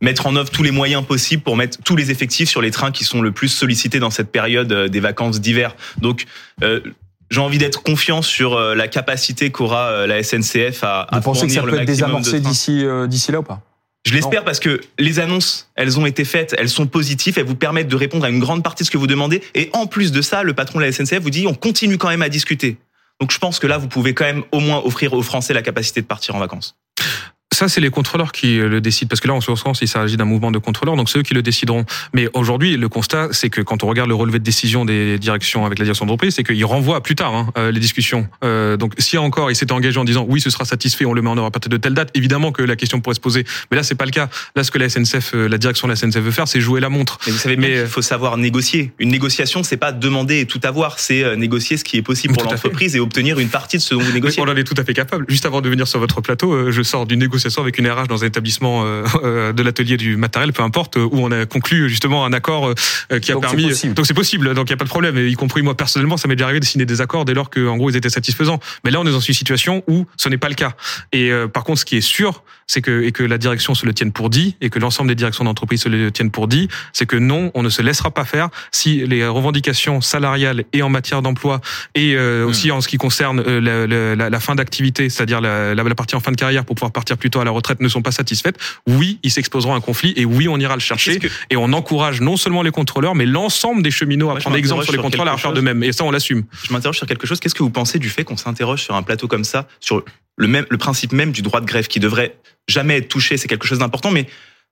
mettre 0.00 0.26
en 0.26 0.36
œuvre 0.36 0.50
tous 0.50 0.62
les 0.62 0.72
moyens 0.72 1.04
possibles 1.04 1.42
pour 1.42 1.56
mettre 1.56 1.78
tous 1.82 1.96
les 1.96 2.10
effectifs 2.10 2.50
sur 2.50 2.60
les 2.60 2.70
trains 2.70 2.90
qui 2.90 3.04
sont 3.04 3.22
le 3.22 3.32
plus 3.32 3.48
sollicités 3.48 3.98
dans 3.98 4.10
cette 4.10 4.30
période 4.30 4.70
euh, 4.72 4.88
des 4.88 5.00
vacances 5.00 5.40
d'hiver. 5.40 5.74
Donc 5.98 6.26
euh, 6.62 6.80
j'ai 7.30 7.40
envie 7.40 7.58
d'être 7.58 7.82
confiant 7.82 8.22
sur 8.22 8.56
la 8.56 8.86
capacité 8.86 9.50
qu'aura 9.50 10.06
la 10.06 10.22
SNCF 10.22 10.84
à, 10.84 11.00
à 11.00 11.16
Vous 11.16 11.22
pensez 11.22 11.48
que 11.48 11.52
ça 11.52 11.62
peut 11.62 11.74
être 11.74 11.84
désamorcé 11.84 12.38
d'ici 12.38 12.84
d'ici 13.08 13.32
là 13.32 13.40
ou 13.40 13.42
pas? 13.42 13.62
Je 14.06 14.14
l'espère 14.14 14.44
parce 14.44 14.60
que 14.60 14.80
les 14.98 15.18
annonces, 15.18 15.68
elles 15.74 15.98
ont 15.98 16.06
été 16.06 16.24
faites, 16.24 16.54
elles 16.58 16.68
sont 16.68 16.86
positives, 16.86 17.38
elles 17.38 17.44
vous 17.44 17.56
permettent 17.56 17.88
de 17.88 17.96
répondre 17.96 18.24
à 18.24 18.28
une 18.28 18.38
grande 18.38 18.62
partie 18.62 18.84
de 18.84 18.86
ce 18.86 18.90
que 18.92 18.98
vous 18.98 19.08
demandez. 19.08 19.42
Et 19.54 19.68
en 19.72 19.86
plus 19.86 20.12
de 20.12 20.22
ça, 20.22 20.44
le 20.44 20.54
patron 20.54 20.78
de 20.78 20.84
la 20.84 20.92
SNCF 20.92 21.18
vous 21.18 21.30
dit 21.30 21.46
on 21.48 21.54
continue 21.54 21.98
quand 21.98 22.08
même 22.08 22.22
à 22.22 22.28
discuter. 22.28 22.76
Donc 23.20 23.32
je 23.32 23.38
pense 23.38 23.58
que 23.58 23.66
là, 23.66 23.78
vous 23.78 23.88
pouvez 23.88 24.14
quand 24.14 24.24
même 24.24 24.44
au 24.52 24.60
moins 24.60 24.80
offrir 24.84 25.12
aux 25.12 25.22
Français 25.22 25.54
la 25.54 25.62
capacité 25.62 26.02
de 26.02 26.06
partir 26.06 26.36
en 26.36 26.38
vacances. 26.38 26.76
Ça, 27.56 27.68
c'est 27.68 27.80
les 27.80 27.88
contrôleurs 27.88 28.32
qui 28.32 28.58
le 28.58 28.82
décident, 28.82 29.08
parce 29.08 29.22
que 29.22 29.28
là, 29.28 29.32
en 29.32 29.40
ce 29.40 29.54
sens, 29.54 29.78
il 29.80 29.88
s'agit 29.88 30.18
d'un 30.18 30.26
mouvement 30.26 30.50
de 30.50 30.58
contrôleurs, 30.58 30.94
donc 30.94 31.08
c'est 31.08 31.20
eux 31.20 31.22
qui 31.22 31.32
le 31.32 31.40
décideront. 31.40 31.86
Mais 32.12 32.28
aujourd'hui, 32.34 32.76
le 32.76 32.90
constat, 32.90 33.28
c'est 33.30 33.48
que 33.48 33.62
quand 33.62 33.82
on 33.82 33.86
regarde 33.86 34.10
le 34.10 34.14
relevé 34.14 34.38
de 34.38 34.44
décision 34.44 34.84
des 34.84 35.18
directions 35.18 35.64
avec 35.64 35.78
la 35.78 35.86
direction 35.86 36.04
d'entreprise, 36.04 36.34
c'est 36.34 36.44
qu'ils 36.44 36.66
renvoient 36.66 37.02
plus 37.02 37.14
tard 37.14 37.34
hein, 37.34 37.50
euh, 37.56 37.72
les 37.72 37.80
discussions. 37.80 38.28
Euh, 38.44 38.76
donc, 38.76 38.92
si 38.98 39.16
encore 39.16 39.50
il 39.50 39.56
s'était 39.56 39.72
engagé 39.72 39.98
en 39.98 40.04
disant 40.04 40.26
oui, 40.28 40.38
ce 40.42 40.50
sera 40.50 40.66
satisfait, 40.66 41.06
on 41.06 41.14
le 41.14 41.22
met 41.22 41.30
en 41.30 41.38
œuvre 41.38 41.46
à 41.46 41.50
partir 41.50 41.70
de 41.70 41.78
telle 41.78 41.94
date, 41.94 42.10
évidemment 42.12 42.52
que 42.52 42.60
la 42.60 42.76
question 42.76 43.00
pourrait 43.00 43.14
se 43.14 43.20
poser. 43.20 43.46
Mais 43.70 43.78
là, 43.78 43.82
c'est 43.82 43.94
pas 43.94 44.04
le 44.04 44.10
cas. 44.10 44.28
Là, 44.54 44.62
ce 44.62 44.70
que 44.70 44.76
la 44.76 44.90
SNCF, 44.90 45.32
euh, 45.32 45.48
la 45.48 45.56
direction 45.56 45.88
de 45.88 45.92
la 45.92 45.96
SNCF 45.96 46.18
veut 46.18 46.32
faire, 46.32 46.48
c'est 46.48 46.60
jouer 46.60 46.80
la 46.80 46.90
montre. 46.90 47.18
Mais 47.24 47.32
vous 47.32 47.38
savez 47.38 47.56
bien 47.56 47.70
qu'il 47.70 47.86
faut 47.86 48.02
savoir 48.02 48.36
négocier. 48.36 48.92
Une 48.98 49.08
négociation, 49.08 49.62
c'est 49.62 49.78
pas 49.78 49.92
demander 49.92 50.40
et 50.40 50.46
tout 50.46 50.60
avoir, 50.62 50.98
c'est 50.98 51.38
négocier 51.38 51.78
ce 51.78 51.84
qui 51.84 51.96
est 51.96 52.02
possible 52.02 52.34
pour 52.34 52.44
l'entreprise 52.44 52.96
et 52.96 53.00
obtenir 53.00 53.38
une 53.38 53.48
partie 53.48 53.78
de 53.78 53.82
ce 53.82 53.94
dont 53.94 54.02
vous 54.02 54.12
négociez. 54.12 54.42
on 54.42 54.46
en 54.46 54.56
est 54.56 54.64
tout 54.64 54.74
à 54.76 54.84
fait 54.84 54.92
capable. 54.92 55.24
Juste 55.26 55.46
avant 55.46 55.62
de 55.62 55.70
venir 55.70 55.88
sur 55.88 56.00
votre 56.00 56.20
plateau, 56.20 56.70
je 56.70 56.82
sors 56.82 57.06
d'une 57.06 57.20
négociation 57.20 57.45
avec 57.58 57.78
une 57.78 57.88
RH 57.88 58.06
dans 58.08 58.24
un 58.24 58.26
établissement 58.26 58.82
euh, 58.84 59.04
euh, 59.22 59.52
de 59.52 59.62
l'atelier 59.62 59.96
du 59.96 60.16
matériel, 60.16 60.52
peu 60.52 60.62
importe, 60.62 60.96
où 60.96 61.10
on 61.12 61.30
a 61.30 61.46
conclu 61.46 61.88
justement 61.88 62.24
un 62.24 62.32
accord 62.32 62.72
euh, 63.12 63.18
qui 63.20 63.32
a 63.32 63.38
permis. 63.38 63.70
Donc 63.94 64.06
c'est 64.06 64.14
possible, 64.14 64.54
donc 64.54 64.68
il 64.68 64.72
n'y 64.72 64.74
a 64.74 64.76
pas 64.76 64.84
de 64.84 64.90
problème. 64.90 65.18
Y 65.18 65.34
compris 65.34 65.62
moi 65.62 65.76
personnellement, 65.76 66.16
ça 66.16 66.28
m'est 66.28 66.36
déjà 66.36 66.46
arrivé 66.46 66.60
de 66.60 66.64
signer 66.64 66.86
des 66.86 67.00
accords 67.00 67.24
dès 67.24 67.34
lors 67.34 67.50
qu'en 67.50 67.76
gros 67.76 67.90
ils 67.90 67.96
étaient 67.96 68.10
satisfaisants. 68.10 68.60
Mais 68.84 68.90
là, 68.90 69.00
on 69.00 69.06
est 69.06 69.12
dans 69.12 69.20
une 69.20 69.34
situation 69.34 69.82
où 69.88 70.06
ce 70.16 70.28
n'est 70.28 70.38
pas 70.38 70.48
le 70.48 70.54
cas. 70.54 70.72
Et 71.12 71.30
par 71.52 71.64
contre, 71.64 71.80
ce 71.80 71.84
qui 71.84 71.96
est 71.96 72.00
sûr, 72.00 72.42
c'est 72.66 72.82
que 72.82 73.02
et 73.02 73.12
que 73.12 73.22
la 73.22 73.38
direction 73.38 73.74
se 73.74 73.86
le 73.86 73.94
tienne 73.94 74.12
pour 74.12 74.30
dit 74.30 74.56
et 74.60 74.70
que 74.70 74.78
l'ensemble 74.78 75.08
des 75.08 75.14
directions 75.14 75.44
d'entreprise 75.44 75.82
se 75.82 75.88
le 75.88 76.10
tiennent 76.10 76.30
pour 76.30 76.48
dit, 76.48 76.68
c'est 76.92 77.06
que 77.06 77.16
non, 77.16 77.50
on 77.54 77.62
ne 77.62 77.68
se 77.68 77.82
laissera 77.82 78.10
pas 78.10 78.24
faire 78.24 78.48
si 78.72 79.06
les 79.06 79.26
revendications 79.26 80.00
salariales 80.00 80.64
et 80.72 80.82
en 80.82 80.88
matière 80.88 81.22
d'emploi 81.22 81.60
et 81.94 82.16
hmm. 82.16 82.46
aussi 82.46 82.70
en 82.70 82.80
ce 82.80 82.88
qui 82.88 82.96
concerne 82.96 83.42
la, 83.42 83.86
la, 83.86 84.30
la 84.30 84.40
fin 84.40 84.54
d'activité, 84.54 85.08
c'est-à-dire 85.08 85.40
la, 85.40 85.74
la, 85.74 85.94
partie 85.94 86.16
en 86.16 86.20
fin 86.20 86.32
de 86.32 86.36
carrière 86.36 86.64
pour 86.64 86.76
pouvoir 86.76 86.92
partir 86.92 87.16
plus 87.16 87.30
tôt 87.30 87.35
à 87.40 87.44
la 87.44 87.50
retraite 87.50 87.80
ne 87.80 87.88
sont 87.88 88.02
pas 88.02 88.12
satisfaites, 88.12 88.56
oui, 88.86 89.18
ils 89.22 89.30
s'exposeront 89.30 89.74
à 89.74 89.76
un 89.76 89.80
conflit 89.80 90.12
et 90.16 90.24
oui, 90.24 90.48
on 90.48 90.58
ira 90.58 90.74
le 90.74 90.80
chercher. 90.80 91.18
Et 91.50 91.56
on 91.56 91.72
encourage 91.72 92.20
non 92.20 92.36
seulement 92.36 92.62
les 92.62 92.70
contrôleurs, 92.70 93.14
mais 93.14 93.26
l'ensemble 93.26 93.82
des 93.82 93.90
cheminots 93.90 94.30
à 94.30 94.36
prendre 94.36 94.56
exemple 94.56 94.84
sur 94.84 94.92
les 94.92 94.98
contrôleurs 94.98 95.34
à 95.34 95.38
faire 95.38 95.52
de 95.52 95.60
même. 95.60 95.82
Et 95.82 95.92
ça, 95.92 96.04
on 96.04 96.10
l'assume. 96.10 96.44
Je 96.64 96.72
m'interroge 96.72 96.96
sur 96.96 97.06
quelque 97.06 97.26
chose. 97.26 97.40
Qu'est-ce 97.40 97.54
que 97.54 97.62
vous 97.62 97.70
pensez 97.70 97.98
du 97.98 98.08
fait 98.08 98.24
qu'on 98.24 98.36
s'interroge 98.36 98.82
sur 98.82 98.94
un 98.94 99.02
plateau 99.02 99.28
comme 99.28 99.44
ça, 99.44 99.68
sur 99.80 100.04
le 100.36 100.48
même, 100.48 100.66
le 100.68 100.78
principe 100.78 101.12
même 101.12 101.32
du 101.32 101.42
droit 101.42 101.60
de 101.60 101.66
grève 101.66 101.86
qui 101.86 102.00
devrait 102.00 102.36
jamais 102.68 102.98
être 102.98 103.08
touché, 103.08 103.36
c'est 103.36 103.48
quelque 103.48 103.66
chose 103.66 103.78
d'important, 103.78 104.10
mais 104.10 104.26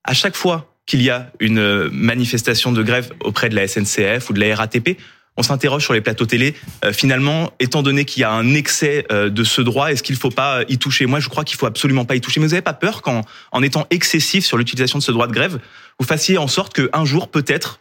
à 0.05 0.15
chaque 0.15 0.37
fois 0.37 0.75
qu'il 0.87 1.03
y 1.03 1.11
a 1.11 1.31
une 1.41 1.89
manifestation 1.89 2.73
de 2.73 2.83
grève 2.83 3.13
auprès 3.21 3.49
de 3.49 3.55
la 3.55 3.67
SNCF 3.67 4.29
ou 4.29 4.33
de 4.35 4.41
la 4.41 4.55
RATP, 4.55 4.99
on 5.37 5.43
s'interroge 5.43 5.83
sur 5.83 5.93
les 5.93 6.01
plateaux 6.01 6.27
télé. 6.27 6.55
Euh, 6.85 6.93
finalement, 6.93 7.53
étant 7.59 7.83
donné 7.83 8.05
qu'il 8.05 8.21
y 8.21 8.25
a 8.25 8.31
un 8.31 8.55
excès 8.55 9.07
euh, 9.11 9.31
de 9.31 9.45
ce 9.45 9.61
droit, 9.61 9.91
est-ce 9.91 10.03
qu'il 10.03 10.15
ne 10.15 10.21
faut 10.21 10.31
pas 10.31 10.63
y 10.69 10.79
toucher? 10.79 11.07
Moi, 11.07 11.21
je 11.21 11.29
crois 11.29 11.45
qu'il 11.45 11.57
faut 11.57 11.67
absolument 11.67 12.05
pas 12.05 12.15
y 12.15 12.21
toucher. 12.21 12.41
Mais 12.41 12.47
vous 12.47 12.53
n'avez 12.53 12.63
pas 12.63 12.75
peur 12.75 13.03
qu'en 13.03 13.23
en 13.53 13.63
étant 13.63 13.87
excessif 13.91 14.45
sur 14.45 14.57
l'utilisation 14.57 14.99
de 14.99 15.05
ce 15.05 15.13
droit 15.13 15.27
de 15.27 15.33
grève, 15.33 15.59
vous 15.99 16.07
fassiez 16.07 16.39
en 16.39 16.49
sorte 16.49 16.75
qu'un 16.75 17.05
jour, 17.05 17.29
peut-être, 17.29 17.81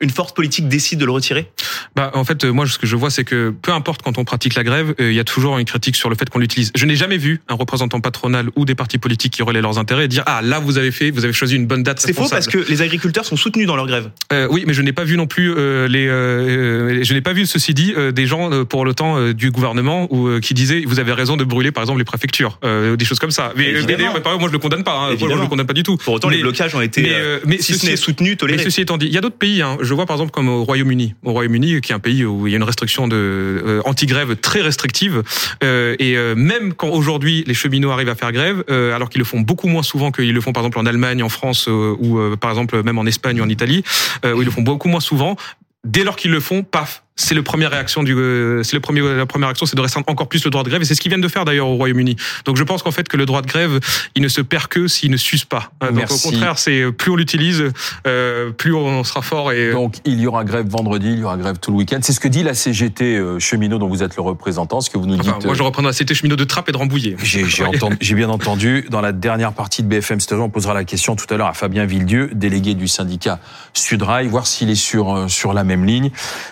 une 0.00 0.10
force 0.10 0.32
politique 0.32 0.68
décide 0.68 1.00
de 1.00 1.04
le 1.04 1.12
retirer? 1.12 1.50
Bah, 1.96 2.10
En 2.14 2.24
fait, 2.24 2.44
moi, 2.44 2.66
ce 2.66 2.78
que 2.78 2.86
je 2.86 2.96
vois, 2.96 3.10
c'est 3.10 3.24
que 3.24 3.54
peu 3.62 3.72
importe 3.72 4.02
quand 4.02 4.18
on 4.18 4.24
pratique 4.24 4.54
la 4.54 4.64
grève, 4.64 4.94
euh, 5.00 5.10
il 5.10 5.16
y 5.16 5.20
a 5.20 5.24
toujours 5.24 5.58
une 5.58 5.64
critique 5.64 5.96
sur 5.96 6.10
le 6.10 6.16
fait 6.16 6.28
qu'on 6.28 6.38
l'utilise. 6.38 6.72
Je 6.74 6.86
n'ai 6.86 6.96
jamais 6.96 7.16
vu 7.16 7.40
un 7.48 7.54
représentant 7.54 8.00
patronal 8.00 8.50
ou 8.56 8.64
des 8.64 8.74
partis 8.74 8.98
politiques 8.98 9.32
qui 9.32 9.42
relaient 9.42 9.62
leurs 9.62 9.78
intérêts 9.78 10.08
dire 10.08 10.22
ah 10.26 10.40
là 10.42 10.58
vous 10.58 10.78
avez 10.78 10.90
fait, 10.90 11.10
vous 11.10 11.24
avez 11.24 11.32
choisi 11.32 11.56
une 11.56 11.66
bonne 11.66 11.82
date. 11.82 12.00
C'est 12.00 12.12
faux 12.12 12.28
parce 12.28 12.46
que 12.46 12.58
les 12.68 12.82
agriculteurs 12.82 13.24
sont 13.24 13.36
soutenus 13.36 13.66
dans 13.66 13.76
leur 13.76 13.86
grève. 13.86 14.10
Euh, 14.32 14.48
oui, 14.50 14.64
mais 14.66 14.72
je 14.72 14.82
n'ai 14.82 14.92
pas 14.92 15.04
vu 15.04 15.16
non 15.16 15.26
plus 15.26 15.54
euh, 15.56 15.88
les. 15.88 16.06
Euh, 16.08 17.02
je 17.02 17.14
n'ai 17.14 17.20
pas 17.20 17.32
vu 17.32 17.46
ceci 17.46 17.74
dit 17.74 17.94
euh, 17.96 18.12
des 18.12 18.26
gens 18.26 18.64
pour 18.64 18.84
le 18.84 18.94
temps 18.94 19.32
du 19.32 19.50
gouvernement 19.50 20.12
ou 20.12 20.40
qui 20.40 20.54
disaient 20.54 20.82
vous 20.86 21.00
avez 21.00 21.12
raison 21.12 21.36
de 21.36 21.44
brûler 21.44 21.72
par 21.72 21.82
exemple 21.82 21.98
les 21.98 22.04
préfectures, 22.04 22.58
des 22.62 23.04
choses 23.04 23.18
comme 23.18 23.30
ça. 23.30 23.52
Mais, 23.56 23.72
mais 23.72 23.94
d'ailleurs, 23.94 24.14
moi 24.38 24.48
je 24.48 24.52
le 24.52 24.58
condamne 24.58 24.84
pas. 24.84 24.94
Hein, 24.94 25.16
moi, 25.18 25.28
je 25.30 25.40
le 25.42 25.46
condamne 25.46 25.66
pas 25.66 25.72
du 25.72 25.82
tout. 25.82 25.96
Pour 25.96 26.14
autant, 26.14 26.28
mais, 26.28 26.36
les 26.36 26.42
blocages 26.42 26.74
ont 26.74 26.80
été 26.80 27.02
mais, 27.02 27.16
mais 27.46 27.58
si 27.58 27.74
ce 27.74 27.86
n'est 27.86 27.96
soutenu, 27.96 28.36
tolérés. 28.36 28.58
Mais 28.58 28.64
ceci 28.64 28.80
étant 28.80 28.96
dit, 28.96 29.06
il 29.06 29.12
y 29.12 29.18
a 29.18 29.20
d'autres 29.20 29.36
pays. 29.36 29.62
Hein, 29.62 29.78
je 29.80 29.94
vois 29.94 30.06
par 30.06 30.16
exemple 30.16 30.30
comme 30.30 30.48
au 30.48 30.64
Royaume-Uni. 30.64 31.14
Au 31.24 31.32
Royaume-Uni, 31.32 31.77
qui 31.80 31.92
est 31.92 31.94
un 31.94 31.98
pays 32.00 32.24
où 32.24 32.46
il 32.46 32.50
y 32.50 32.54
a 32.54 32.56
une 32.56 32.62
restriction 32.62 33.08
de 33.08 33.16
euh, 33.16 33.82
anti-grève 33.84 34.36
très 34.36 34.60
restrictive, 34.60 35.22
euh, 35.62 35.96
et 35.98 36.16
euh, 36.16 36.34
même 36.34 36.74
quand 36.74 36.88
aujourd'hui 36.88 37.44
les 37.46 37.54
cheminots 37.54 37.90
arrivent 37.90 38.08
à 38.08 38.14
faire 38.14 38.32
grève, 38.32 38.64
euh, 38.70 38.94
alors 38.94 39.08
qu'ils 39.08 39.20
le 39.20 39.24
font 39.24 39.40
beaucoup 39.40 39.68
moins 39.68 39.82
souvent 39.82 40.10
qu'ils 40.10 40.34
le 40.34 40.40
font 40.40 40.52
par 40.52 40.62
exemple 40.62 40.78
en 40.78 40.86
Allemagne, 40.86 41.22
en 41.22 41.28
France 41.28 41.66
euh, 41.68 41.96
ou 41.98 42.18
euh, 42.18 42.36
par 42.36 42.50
exemple 42.50 42.82
même 42.82 42.98
en 42.98 43.06
Espagne 43.06 43.40
ou 43.40 43.44
en 43.44 43.48
Italie, 43.48 43.82
où 44.24 44.40
ils 44.42 44.44
le 44.44 44.50
font 44.50 44.62
beaucoup 44.62 44.88
moins 44.88 45.00
souvent. 45.00 45.36
Dès 45.84 46.04
lors 46.04 46.16
qu'ils 46.16 46.32
le 46.32 46.40
font, 46.40 46.64
paf, 46.64 47.04
c'est 47.18 47.34
le 47.34 47.42
première 47.42 47.70
réaction 47.70 48.02
du, 48.02 48.14
c'est 48.62 48.74
le 48.74 48.80
premier, 48.80 49.00
la 49.00 49.26
première 49.26 49.48
réaction, 49.48 49.66
c'est 49.66 49.76
de 49.76 49.80
restreindre 49.80 50.08
encore 50.08 50.28
plus 50.28 50.44
le 50.44 50.50
droit 50.50 50.62
de 50.62 50.68
grève, 50.68 50.80
et 50.82 50.84
c'est 50.84 50.94
ce 50.94 51.00
qu'ils 51.00 51.10
viennent 51.10 51.20
de 51.20 51.28
faire 51.28 51.44
d'ailleurs 51.44 51.68
au 51.68 51.74
Royaume-Uni. 51.74 52.16
Donc 52.44 52.56
je 52.56 52.62
pense 52.62 52.82
qu'en 52.82 52.92
fait 52.92 53.08
que 53.08 53.16
le 53.16 53.26
droit 53.26 53.42
de 53.42 53.48
grève, 53.48 53.80
il 54.14 54.22
ne 54.22 54.28
se 54.28 54.40
perd 54.40 54.68
que 54.68 54.86
s'il 54.86 55.10
ne 55.10 55.16
s'use 55.16 55.44
pas. 55.44 55.72
Donc 55.80 55.94
Merci. 55.94 56.28
au 56.28 56.30
contraire, 56.30 56.58
c'est 56.58 56.92
plus 56.92 57.10
on 57.10 57.16
l'utilise, 57.16 57.64
euh, 58.06 58.50
plus 58.50 58.72
on 58.72 59.02
sera 59.02 59.20
fort. 59.20 59.50
Et 59.52 59.72
donc 59.72 59.96
il 60.04 60.20
y 60.20 60.26
aura 60.26 60.44
grève 60.44 60.68
vendredi, 60.68 61.10
il 61.10 61.18
y 61.18 61.24
aura 61.24 61.36
grève 61.36 61.58
tout 61.58 61.72
le 61.72 61.78
week-end. 61.78 61.98
C'est 62.02 62.12
ce 62.12 62.20
que 62.20 62.28
dit 62.28 62.44
la 62.44 62.54
CGT 62.54 63.16
euh, 63.16 63.40
cheminot 63.40 63.78
dont 63.78 63.88
vous 63.88 64.04
êtes 64.04 64.16
le 64.16 64.22
représentant. 64.22 64.80
Ce 64.80 64.88
que 64.88 64.96
vous 64.96 65.06
nous 65.06 65.16
dites. 65.16 65.28
Enfin, 65.28 65.44
moi, 65.44 65.54
je 65.54 65.62
reprends 65.62 65.82
la 65.82 65.92
CGT 65.92 66.14
cheminot 66.14 66.36
de 66.36 66.44
Trappe 66.44 66.68
et 66.68 66.72
de 66.72 66.76
Rambouillet. 66.76 67.16
J'ai 67.22 67.64
entendu, 67.64 68.14
bien 68.14 68.28
entendu. 68.30 68.86
Dans 68.90 69.00
la 69.00 69.10
dernière 69.12 69.52
partie 69.52 69.82
de 69.82 69.88
BFM 69.88 70.20
Stereo, 70.20 70.44
on 70.44 70.50
posera 70.50 70.72
la 70.72 70.84
question 70.84 71.16
tout 71.16 71.26
à 71.32 71.36
l'heure 71.36 71.48
à 71.48 71.54
Fabien 71.54 71.84
Villedieu, 71.84 72.30
délégué 72.32 72.74
du 72.74 72.86
syndicat 72.86 73.40
Sudrail, 73.74 74.28
voir 74.28 74.46
s'il 74.46 74.70
est 74.70 74.76
sur 74.76 75.28
sur 75.28 75.52
la 75.52 75.64
même 75.64 75.84
ligne. 75.84 76.10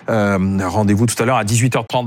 Euh, 0.09 0.56
Rendez-vous 0.63 1.07
tout 1.07 1.21
à 1.23 1.27
l'heure 1.27 1.37
à 1.37 1.45
18h30. 1.45 2.05